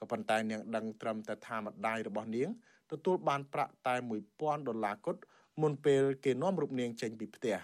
[0.00, 2.48] ក៏ប៉ុន្តែនាងដឹងត្រឹមតែថាម្ដាយរបស់នាង
[2.92, 3.94] ទទួលបានប្រាក់តែ
[4.30, 5.20] 1000ដុល្លារគត់
[5.62, 7.56] មុនពេលគេនាំរូបនាងចេញពីផ្ទះ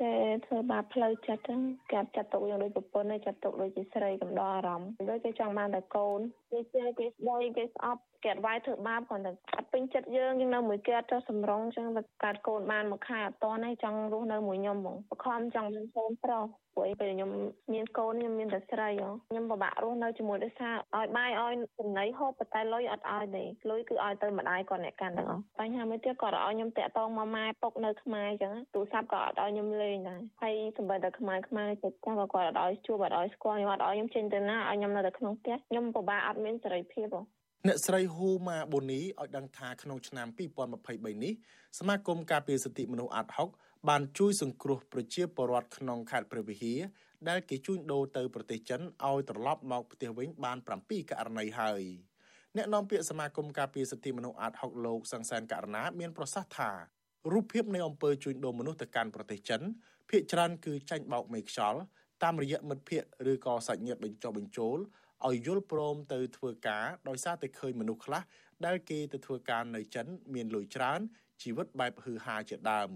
[0.00, 0.14] គេ
[0.46, 6.20] ធ្វើបាបផ្លូវចិត្តហ្នឹងគេចាត់ទុកយ៉ាងដូចប្រពន្ធចាត់ទុកដូចជាស្រីកំដរអារម្មណ៍ដូចគេចង់បានតែកូន
[6.50, 16.44] គេជឿគេស្ដីគេស្អប់ គេអត់វាយធ្វើបាបគាត់តែអត់ពេញចិត្តយើងយើងនៅមួយគេអត់ចោះសម្រងចឹងតែកាត់កូនបានមួយខែអត់តនេះចង់រស់នៅមួយខ្ញុំហ្មងបខំចង់មានកូនប្រុស
[16.78, 17.30] ព្រោះពេលខ្ញុំ
[17.72, 18.88] មានកូនខ្ញុំមានតែស្រី
[19.30, 40.26] ខ្ញុំពិបាករស់នៅជាមួយដោយសារឲ្យបាយឲ្យចំណីហូបតែលុយអត់ឲ្យទេលុយគឺឲ្យទៅម្ដាយគាត់អ្នកកាន់ទាំងអស់បញ្ហាមួយទៀតគាត់ឲ្យខ្ញុំតាក់តងមកម៉ែពុកនៅខ្មែរចឹងទូរស័ព្ទក៏អត់ឲ្យខ្ញុំលេងដែរហើយសម្បីតែខ្មែរខ្មែរចិត្តចាស់ក៏គាត់អត់ឲ្យជួបអត់ឲ្យស្គាល់ខ្ញុំអត់ឲ្យខ្ញុំចេញទៅណាឲ្យខ្ញុំនៅតែក្នុងផ្ទះខ្ញុំពិបាកអត់មានសេរីភាពហ៎ អ្នកស្រីហ៊ូម៉ាបូនីឲ្យដឹងថាក្នុងឆ្នាំ
[40.76, 41.32] 2023នេះ
[41.78, 43.48] សមាគមការពារសិទ្ធិមនុស្សអាត់ហុក
[43.88, 46.80] បានជួយសង្គ្រោះប្រជាពលរដ្ឋក្នុងខេត្តព្រះវិហារ
[47.28, 51.82] ដែលគេជួញដូរទៅប្រទេសចិនឲ្យត្រឡប់មកផ្ទះវិញបាន7ករណីហើយ
[52.56, 56.70] អ្នកនាំពាក្យសមាគមការពារសិទ្ធិមនុស្សអាត់ហុកលោកសង្សានករណាមានប្រសាសន៍ថា
[57.32, 59.60] រូបភាពនៃអំពើជួញដូរមនុស្សទៅកាន់ប្រទេសចិន
[60.08, 61.80] ភ្នាក់ច្រើនគឺចាញ់បោកមេខ្យល់
[62.22, 64.78] តាមរយៈមិត្តភ័ក្តិឬក៏សាច់ញាតិបញ្ចុះបញ្ចូល
[65.26, 68.22] ឲ្យយល់ព្រមទៅធ្វើការដោយសារតែឃើញមនុស្សខ្លះ
[68.66, 71.00] ដែលគេទៅធ្វើការនៅចិន មានលុយច្រើន
[71.42, 72.90] ជីវិតបែបហឺហាជាដើម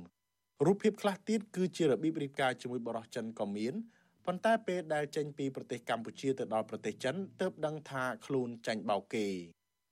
[0.66, 3.74] រូបភាពខ្លះទៀតគឺជារបៀបរៀបការជាមួយបរិសចិនក៏មាន
[4.26, 9.26] ប៉ុន្តែពេលដែលចេញពីប្រទេសកម្ពុជាទៅដល់ប្រទេសចិនទើបដឹងថាខ្លួនចាញ់បោកគេ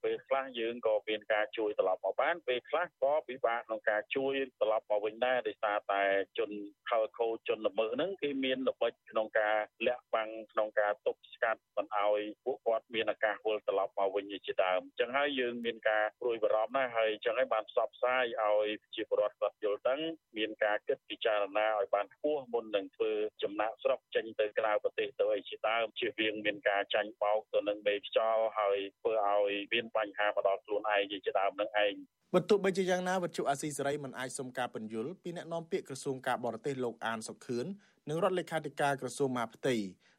[0.03, 6.03] ពេលខ្លះយើងក៏មានការជួយត្រឡប់មកបានពេលខ្លះក៏ពិបាកក្នុងការជួយត្រឡប់មកវិញដែរដោយសារតែ
[6.37, 6.51] ជន
[6.89, 9.55] ខលខូជនល្មើសហ្នឹងគេមានល្បិចក្នុងការ
[9.87, 19.99] លាក់បាំងក្នុងការទប់ស្កាត់មិនឲ្យពួកគាត់មានឱកាសវិលត្រឡប់មកវិញជាដើមអញ្ចឹងហើយយើងមានការព្រួយបារម្ភណាស់ហើយអញ្ចឹងហើយបានផ្សព្វផ្សាយឲ្យប្រជាពលរដ្ឋគាត់យល់ដឹង
[20.37, 23.11] មានការគិតពិចារណាឲ្យបានខ្ពស់មុននឹងធ្វើ
[23.43, 31.93] ចំណាក់ស្រុកចេញទៅក្រៅប្រទេសទៅអីជាដើមជៀសវាងមានការចាញ់បោកទៅនឹងមេខ្យល់ហើយធ្វើឲ្យមានបញ្ហាមកដល់ខ្លួនឯងជាដើមនឹងឯង
[32.33, 37.65] បើទោះបីជាយ៉ាងណាវត្ថុអាស៊ីសេរីមិនអាចសុំការពន្យល់ពីអ្នកនាំពាក្យក្រសួងការបរទេសលោកអានសុខឿន
[38.09, 39.75] និងរដ្ឋលេខាធិការក្រសួងមហាផ្ទៃ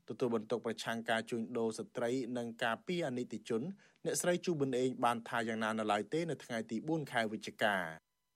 [0.09, 3.63] ទទួលបន្ទុកប្រឆាំងការជួញដូរស្ត្រីនិងការពីអនិច្ចជន
[4.05, 7.77] អ្នកស្រីជូប៊ុនអេងបានថាយ៉ាងណានៅឡើយទេនៅថ្ងៃទី4ខែវិច្ឆិកា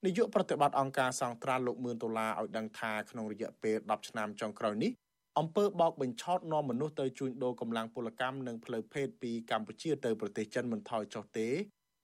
[0.05, 4.91] នាយកប្រតិបត្តិអង្គការសង្ត្រាល់លោកមឿនដុល្លារឲ្យដឹងថាក្នុងរយៈពេល10ឆ្នាំចុងក្រោយនេះ
[5.39, 11.47] អំពើបោកបញ្ឆោតនាំមនុស្សទៅជួញដូរកម្លាំងពលកម្មនិងផ្លូវភេទពីកម្ពុជាទៅប្រទេសចិនមិនថយចុះទេ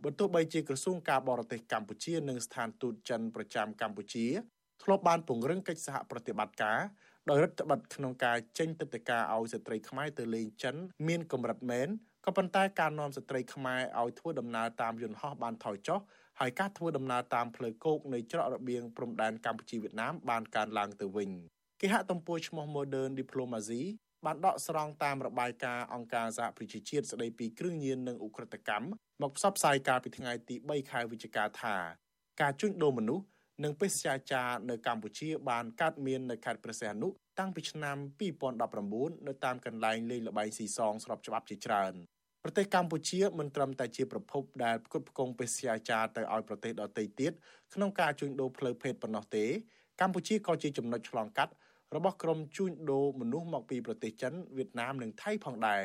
[0.03, 4.25] បើទោះបីជាក្រសួងការបរទេសកម្ពុជានិងស្ថានទូតចិនប្រចាំកម្ពុជា
[4.83, 6.79] ធ្លាប់បានពង្រឹងកិច្ចសហប្រតិបត្តិការ
[7.29, 10.75] ដោយរដ្ឋបတ်ក្នុងការចេញទឹកដីការឲ្យស្ត្រីខ្មែរទៅលេងចិន
[11.07, 11.87] មានកម្រិតមែន
[12.25, 15.99] ក៏ប៉ុន្តែការនាំស្ត្រីខ្មែរឲ្យធ្វើដំណើរតាមយន្តហោះបានថយចុះ
[16.39, 21.31] ហើយការធ្វើដំណើរតាមផ្លូវគោកនៃច្រករបៀងព្រំដែនកម្ពុជាវៀតណាមបានកើនឡើងទៅវិញ
[21.85, 23.81] គេហទំព័រឈ្មោះ Modern Diplomacy
[24.25, 28.87] បានដកស្រង់តាមរបាយការណ៍អង្គការសហប្រជាជាតិស្តីពីគ្រឿងញៀននិងឧក្រិដ្ឋកម្ម
[29.21, 31.75] មកផ្សព្វផ្សាយកាលពីថ្ងៃទី3ខែវិច្ឆិកាថា
[32.41, 33.25] ការជួញដូរមនុស្ស
[33.63, 37.07] និងបេសកចារនៅកម្ពុជាបានកើតមាននៅខេត្តព្រះសីហនុ
[37.39, 37.97] តាំងពីឆ្នាំ
[38.61, 41.93] 2019នៅតាមកន្លែងលេងល្បែងស៊ីសងស្របច្បាប់ជាច្រើន
[42.43, 47.31] ប្រទេសកម្ពុជាមិនត្រឹមតែជាប្រភពដែលផ្គត់ផ្គង់បេសកចារទៅឲ្យប្រទេសដទៃទៀត
[47.73, 49.45] ក្នុងការជួញដូរផ្លូវភេទប៉ុណ្ណោះទេ
[50.01, 51.53] កម្ពុជាក៏ជាចំណុចឆ្លងកាត់
[51.95, 55.83] របស់ក្រុមជួញដូរមនុស្សមកពីប្រទេសចិនវៀតណាមនិងថៃផងដែរ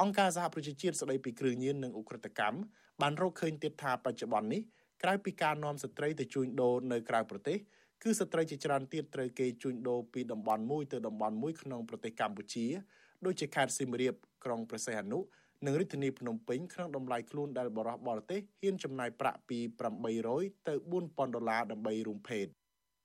[0.00, 2.58] អង្គការសហប្រជាជាតិស្តីពីគ្រឿងញៀននិងឧក្រិដ្ឋកម្ម
[3.02, 4.62] បានរកឃើញទៀតថាបច្ចុប្បន្ននេះ
[5.02, 7.58] ក្រៅពីការនាំស្ត្រីទៅជួញដូរនៅក្រៅប្រទេស
[8.02, 12.66] គឺស្ត្រីជាច្រើនទៀតត្រូវគេជួញដូរពីតំបន់មួយទៅតំបន់មួយក្នុងប្រទេសកម្ពុជា
[13.24, 14.14] ដូចជាខេត្តសៀមរាប
[14.44, 15.18] ក្រុងព្រះសីហនុ
[15.66, 19.58] និងរាជធានីភ្នំពេញក្នុងតម្លៃខ្លួនដែលបរិះបរទេសហ៊ានចំណាយប្រាក់ពី
[20.12, 20.74] 800ទៅ
[21.04, 22.46] 4000ដុល្លារដើម្បីរួមភេទ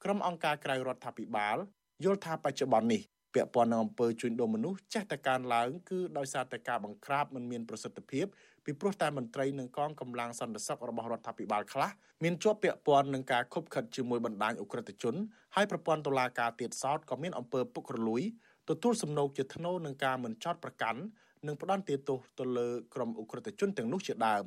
[0.04, 1.58] ក្រុមអង្គការក្រៅរដ្ឋាភិបាល
[2.04, 3.02] យល់ថាបច្ចុប្បន្ននេះ
[3.34, 8.26] ពាក់ព័ន្ធនឹងអំពើជួញដូរមនុស្សចេះតែកើនឡើងគឺដោយសារតែការបង្ក្រាបមិនមានប្រសិទ្ធភាព
[8.66, 11.89] ពីព្រោះតែមន្ត្រីនិងកងកម្លាំងសន្តិសុខរបស់រដ្ឋាភិបាលខ្លះ
[12.24, 15.16] មានជាប់ពាក់ព័ន្ធនឹងការខុបខិតជាមួយបណ្ដាញអ ுக ្រិតជន
[15.56, 18.22] ហើយប្រព័ន្ធតុលាការទៀតសោតក៏មានអំពើពុករលួយ
[18.70, 21.02] ទទួលសំណូកជាធ្នូនឹងការមិនចោតប្រកាន់
[21.47, 24.45] និងផ្ដន្ទាទោសទៅលើក្រុមអ ுக ្រិតជនទាំងនោះជាដើម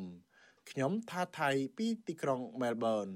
[0.71, 3.09] ខ្ញុំថាថៃពីទីក្រុងមែលប៊ន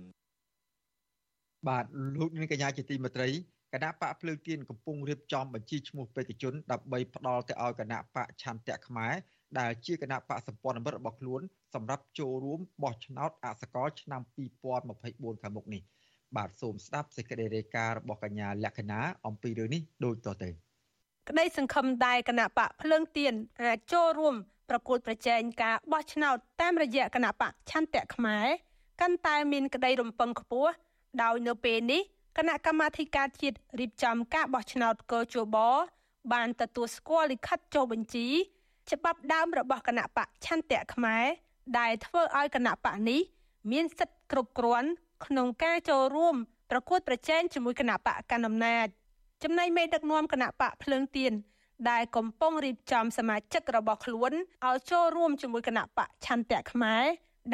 [1.68, 1.84] បាទ
[2.18, 3.28] លោកនាងកញ្ញាជាទីមេត្រី
[3.72, 9.14] គណៈបកភ្លើងទៀនកំពុងរៀបចំបញ្ជីឈ្មោះបេក្ខជនដើម្បីផ្ដល់ទៅឲ្យគណៈបកឆន្ទៈខ្មែរ
[9.58, 11.40] ដែលជាគណៈបកសម្ព័ន្ធមិត្តរបស់ខ្លួន
[11.74, 14.22] សម្រាប់ចូលរួមបោះឆ្នោតអសកលឆ្នាំ
[14.82, 15.82] 2024ខាងមុខនេះ
[16.36, 20.50] បាទសូមស្ដាប់សេចក្តីរាយការណ៍របស់កញ្ញាលក្ខណាអំពីរឿងនេះដូចតទៅ
[21.28, 24.34] ក្តីសង្ឃឹមដែរគណៈបកភ្លើងទៀនអាចចូលរួម
[24.70, 28.46] ប្រកួតប្រជែងការបោះឆ្នោតតាមរយៈគណៈបកឆន្ទៈខ្មែរ
[29.00, 30.72] កាន់តែមានក្តីរំពឹងខ្ពស់
[31.22, 32.02] ដោយនៅពេលនេះ
[32.36, 35.56] គណៈកម្មាធិការជាតិរៀបចំការបោះឆ្នោតកោជប
[36.32, 38.26] បានទទួលស្គាល់លិខិតចុះបញ្ជី
[38.90, 41.24] ច្បាប់ដើមរបស់គណៈបកឆន្ទៈខ្មែរ
[41.78, 43.20] ដែលធ្វើឲ្យគណៈបកនេះ
[43.72, 44.88] មានសិទ្ធិគ្រប់គ្រាន់
[45.26, 46.34] ក្នុងការចូលរួម
[46.70, 48.86] ប្រកួតប្រជែងជាមួយគណៈបកកណ្ដាលអំណាច
[49.42, 51.32] ចំណែកមេដឹកនាំគណៈបកភ្លើងទៀន
[51.90, 54.32] ដែលកំពុងរៀបចំសមាជិករបស់ខ្លួន
[54.66, 57.04] ឲ្យចូលរួមជាមួយគណៈបកឆន្ទៈខ្មែរ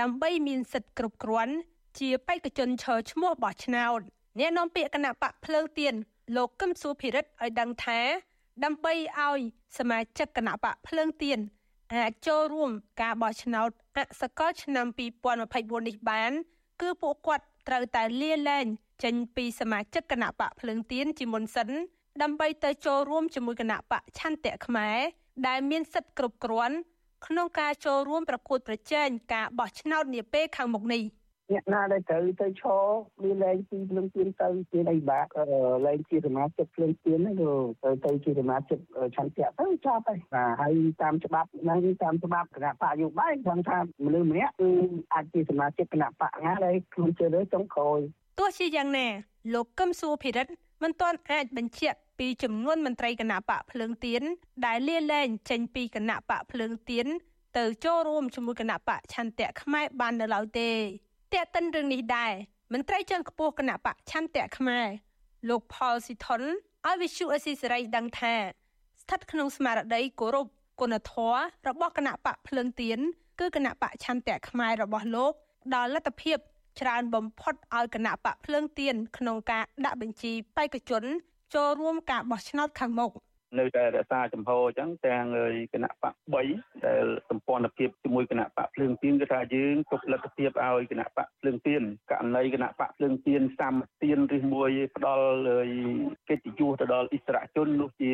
[0.01, 1.55] ដើម្បីមានសិទ្ធិគ្រប់គ្រាន់
[1.99, 4.01] ជាបេក្ខជនឈរឈ្មោះបោះឆ្នោត
[4.39, 5.95] អ្នកនាំពាក្យគណៈបកភ្លើងទៀន
[6.37, 8.01] លោកកឹមសុភិរិទ្ធឲ្យដឹងថា
[8.65, 9.41] ដើម្បីឲ្យ
[9.79, 11.39] សមាជិកគណៈបកភ្លើងទៀន
[11.95, 12.71] អាចចូលរួម
[13.03, 14.87] ការបោះឆ្នោតអសកលឆ្នាំ
[15.37, 16.33] 2024នេះបាន
[16.81, 18.67] គឺពួកគាត់ត្រូវតែលាលែង
[19.05, 21.71] ចេញពីសមាជិកគណៈបកភ្លើងទៀនជាមុនសិន
[22.23, 24.99] ដើម្បីទៅចូលរួមជាមួយគណៈបកឆន្ទៈខ្មែរ
[25.47, 26.77] ដែលមានសិទ្ធិគ្រប់គ្រាន់
[27.27, 31.03] ក្នុងការចូលរួមប្រកួតប្រជែងការបោះឆ្នោតនាពេលខាងមុខនេះ។
[31.53, 32.85] អ្នកណាដែលត្រូវទៅឈរ
[33.23, 35.31] មានលែងពីភ្លើងទៀនទៅជាអីបាក់
[35.87, 37.37] លែងជាសមាជិកភ្លើងទៀនហ្នឹង
[37.85, 38.79] ទៅទៅជាសមាជិក
[39.17, 44.71] ឆន្ទៈទៅចប់ហើយបាទហើយតាមច្បាប់ហ្នឹងតាមច្បាប់គណៈបកយោបាយខ្ញុំថាមនុស្សម្នាក់គឺ
[45.15, 47.99] អាចជាសមាជិកគណៈបកណាដែលខ្លួនជឿលើចុងក្រោយ
[48.39, 49.07] ទោះជាយ៉ាងណា
[49.55, 54.23] លោកកឹមសុភិរិទ្ធមិនទាន់អាចបញ្ជាក់ពីចំនួនមន្ត្រីគណៈបកភ្លើងទៀន
[54.67, 57.07] ដែលលាលែងចេញពីគណៈបកភ្លើងទៀន
[57.59, 60.71] ទៅចូលរួមជាមួយគណៈបកឆន្ទៈខ្មែរបាននៅឡើយទេ
[61.35, 62.33] តេតិនរឿងនេះដែរ
[62.73, 64.87] មន្ត្រីជាន់ខ្ពស់គណៈបកឆន្ទៈខ្មែរ
[65.49, 66.43] លោកផលស៊ីថុន
[66.87, 68.35] ឲ្យវិសុអេស៊ីសេរីដឹងថា
[69.01, 70.47] ស្ថិតក្នុងស្មារតីគោរព
[70.81, 71.37] គុណធម៌
[71.69, 72.99] របស់គណៈបកភ្លើងទៀន
[73.41, 75.33] គឺគណៈបកឆន្ទៈខ្មែររបស់លោក
[75.75, 76.39] ដល់លទ្ធភាព
[76.81, 81.05] ច្រើនបំផុតឲ្យគណៈបកភ្លើងទៀនក្នុងការដាក់បញ្ជីបេក្ខជន
[81.55, 83.11] ចូលរួមការបោះឆ្នោតខាងមុខ។
[83.59, 85.25] នៅតែរក្សាចំហអញ្ចឹងទាំង
[85.75, 86.15] គណៈបក
[86.49, 95.27] 3ដែលសម្ព័ន្ធភាពជាមួយគណៈបកភ្លើងទៀនគឺថាយើងទុកលទ្ធភាពឲ្យគណៈបកភ្លើងទៀនករណីគណៈបកភ្លើងទៀនសាមទៀនឬមួយផ្ដល់
[96.29, 98.11] កិត្តិយសទៅដល់អិសរាជជននោះជា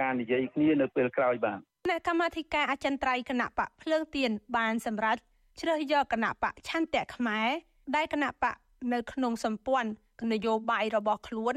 [0.00, 5.16] ការនិយាយគ្នានៅពេលក្រោយបាទគណៈកម្មាធិការអចិន្ត្រៃយ៍គណៈបកភ្លើងទៀនបានសម្រេច
[5.60, 7.48] ជ្រើសយកគណៈបកឆន្ទៈខ្មែរ
[7.96, 8.56] ដែលគណៈបក
[8.92, 9.90] នៅក្នុងសម្ព័ន្ធ
[10.32, 11.56] នយោបាយរបស់ខ្លួន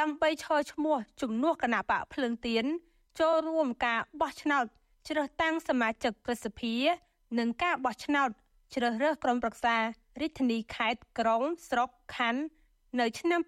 [0.00, 2.64] ដើម្បីឈរឈ្មោះជំនួសគណៈបកភ្លើងទៀន
[3.20, 4.64] ចូលរួមការបោះឆ្នោត
[5.08, 6.74] ជ្រើសតាំងសមាជិកព្រឹទ្ធសភា
[7.38, 8.28] និងការបោះឆ្នោត
[8.74, 9.76] ជ្រើសរើសក្រុមប្រឹក្សា
[10.20, 12.42] រាជធានីខេត្តក្រុងស្រុកខណ្ឌ
[13.00, 13.40] នៅឆ្នាំ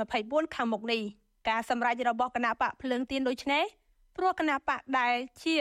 [0.00, 1.02] 2024ខាងមុខនេះ
[1.48, 3.64] ការសម្រេចរបស់គណៈបកភ្លើងទៀនដូចនេះ
[4.16, 5.56] ព្រោះគណៈបកដែលជា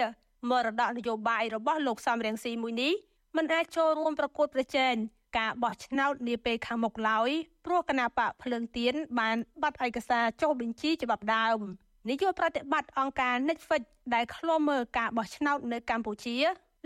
[0.49, 2.93] មរតកនយោបាយរបស់លោកសំរៀងស៊ីមួយនេះ
[3.37, 4.95] មិនអាចចូលរួមប្រកួតប្រជែង
[5.37, 7.29] ការបោះឆ្នោតនាពេលខាងមុខឡើយ
[7.65, 11.59] ព្រោះគណៈបកភ្លើងទៀនបានបាត់ឯកសារចុះបញ្ជីច្បាប់ដើម
[12.09, 16.37] នាយកប្រតិបត្តិអង្គការ Netflix ដែលឃ្លាំមើលការបោះឆ្នោតនៅកម្ពុជា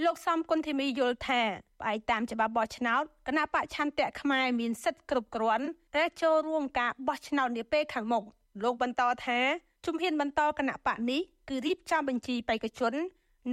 [0.04, 1.42] លោកសំគុណធីមីយល់ថា
[1.80, 5.66] ផ្អែកតាមច្បាប់បោះឆ្នោតគណៈបកឆន្ទៈខ្មែរមានសិទ្ធិគ្រប់គ្រាន់
[5.96, 8.24] ដែលចូលរួមការបោះឆ្នោតនាពេលខាងមុខ
[8.64, 9.40] លោកបន្តថា
[9.86, 12.94] ជំហានបន្តគណៈបកនេះគឺរៀបចំបញ្ជីបេក្ខជន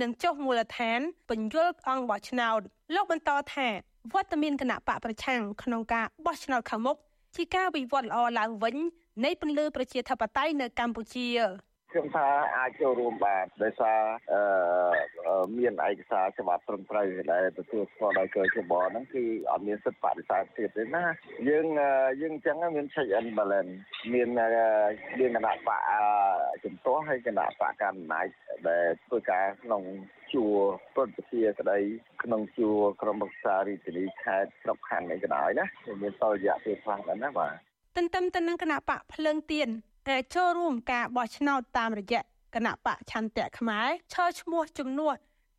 [0.01, 2.61] និងចុះមូលដ្ឋានពន្យល់អង្គបោះឆ្នោត
[2.95, 3.69] លោកបន្តថា
[4.11, 6.97] វត្តមានគណៈបកប្រឆាំងក្នុងការបោះឆ្នោតខាងមុខ
[7.37, 8.77] ជាការវិវត្តល្អឡើងវិញ
[9.25, 11.29] នៃពន្លឺប្រជាធិបតេយ្យនៅកម្ពុជា
[11.93, 12.27] ខ្ញុំថា
[12.57, 14.01] អាចចូលរួមបានដោយសារ
[15.59, 21.05] មានឯកសារច្បាប់ត្រឹមត្រូវដែលទទួលស្គាល់ដោយកជបហ្នឹងគឺអត់មានសិទ្ធិបដិសេធទៀតទេណា
[21.49, 21.67] យើង
[22.21, 23.73] យើងអញ្ចឹងមាន check and balance
[24.13, 24.29] មាន
[25.21, 25.81] មានគណៈបក
[26.65, 28.27] ជំទាស់ហើយគណៈបកកណ្ដាល
[28.69, 29.83] ដែលធ្វើការក្នុង
[30.33, 30.57] ជួរ
[30.95, 31.79] ព្រឹទ្ធសភាក្តី
[32.23, 35.67] ក្នុងជួរក្រុមប្រឹក្សារាជធានីខេត្តស្រុកខណ្ឌអីក៏ដោយណា
[36.03, 37.53] មានតរយៈពេលខ្លះដែរណាបាទ
[37.97, 39.71] ទន្ទឹមទៅនឹងគណៈបកភ្លើងទៀន
[40.09, 42.21] តែចូលរួមការបោះឆ្នោតតាមរយៈ
[42.55, 45.15] គណៈបកឆន្ទៈខ្មែរឈរឈ្មោះជំនួស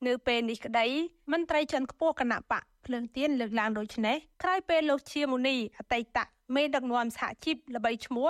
[0.08, 0.88] នៅពេលនេះក្តី
[1.32, 6.18] មន្ត្រីជាន់ខ្ពស់គណៈបកភ្លើងទៀនលើកឡើងដូចនេះក្រោយពេលលោកជាមូនីអតីត
[6.56, 8.30] មេដឹកនាំសហជីពល្បីឈ្មោះ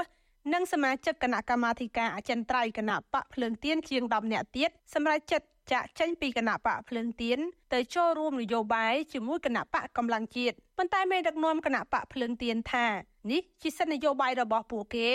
[0.54, 7.40] និងសមាជិកគណៈកម្មាធិការអចិន្ត្រៃយ៍គណៈបកភ្លើងទៀនជាង10នាក់ទៀតសម្រាប់ចិត្តចាក់ចេញពីគណៈបកភ្លើងទៀន
[7.74, 12.86] ទៅចូលរួមនយោបាយជាមួយគណៈបកកម្លាំងជាតិប៉ុន្តែមេដឹកនាំគណៈបកភ្លើងទៀនថា
[13.32, 15.10] នេះជាសិទ្ធិនយោបាយរបស់ពួកគេ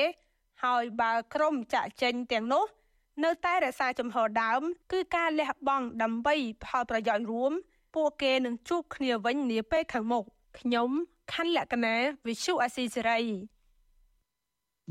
[0.64, 2.64] ហើយបើក្រុមចាក់ចេញទាំងនោះ
[3.24, 4.60] នៅតែរក្សាចំហដើម
[4.92, 6.34] គឺការលះបង់ដើម្បី
[6.64, 7.52] ផលប្រយោជន៍រួម
[7.94, 10.24] ពួកគេនឹងជួបគ្នាវិញនាពេលខាងមុខ
[10.58, 10.90] ខ្ញុំ
[11.32, 11.96] ខណ្ឌលក្ខណា
[12.26, 13.20] វិសុអាស៊ីសេរី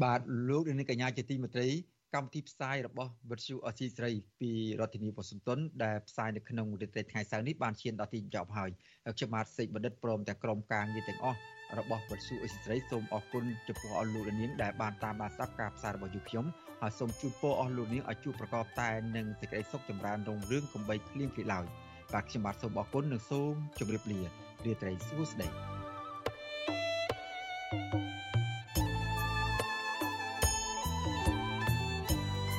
[0.04, 1.68] បាទលោកនាងកញ្ញាជាទីមេត្រី
[2.16, 8.70] កម្មវិធីផ្សាយរបស់វិទ្យុអសីស្រីពីរដ្ឋធានីវ៉ាស៊ីនតោនដែលផ្សាយនៅក្នុងរាត្រីថ្ងៃសៅរ៍នេះបានឈានដល់ទីចប់ហើយ
[9.18, 11.40] ខ្ញុំបាទសេកបណ្ឌិតព្រមទាំងក្រុមការងារទាំងអស់
[11.80, 16.46] របស់វិទ្យុអសីស្រីសូមអរគុណចំពោះអស់លោកនាងដែលបានតាមដានស្ដាប់ការផ្សាយរបស់យើងខ្ញុំ
[16.82, 21.66] ហើយសូមជូនពរអស់លោកនាងឲ្យជួបប្រកបតែនឹងសេចក្តីសុខចម្រើនរុងរឿងកំបីគ្លៀងគ្លីឡើយ
[22.14, 24.20] បាទខ្ញុំបាទសូមអរគុណនិងសូមជម្រាបលា
[24.66, 25.50] រាត្រីសួស្តី
[27.70, 28.07] thank you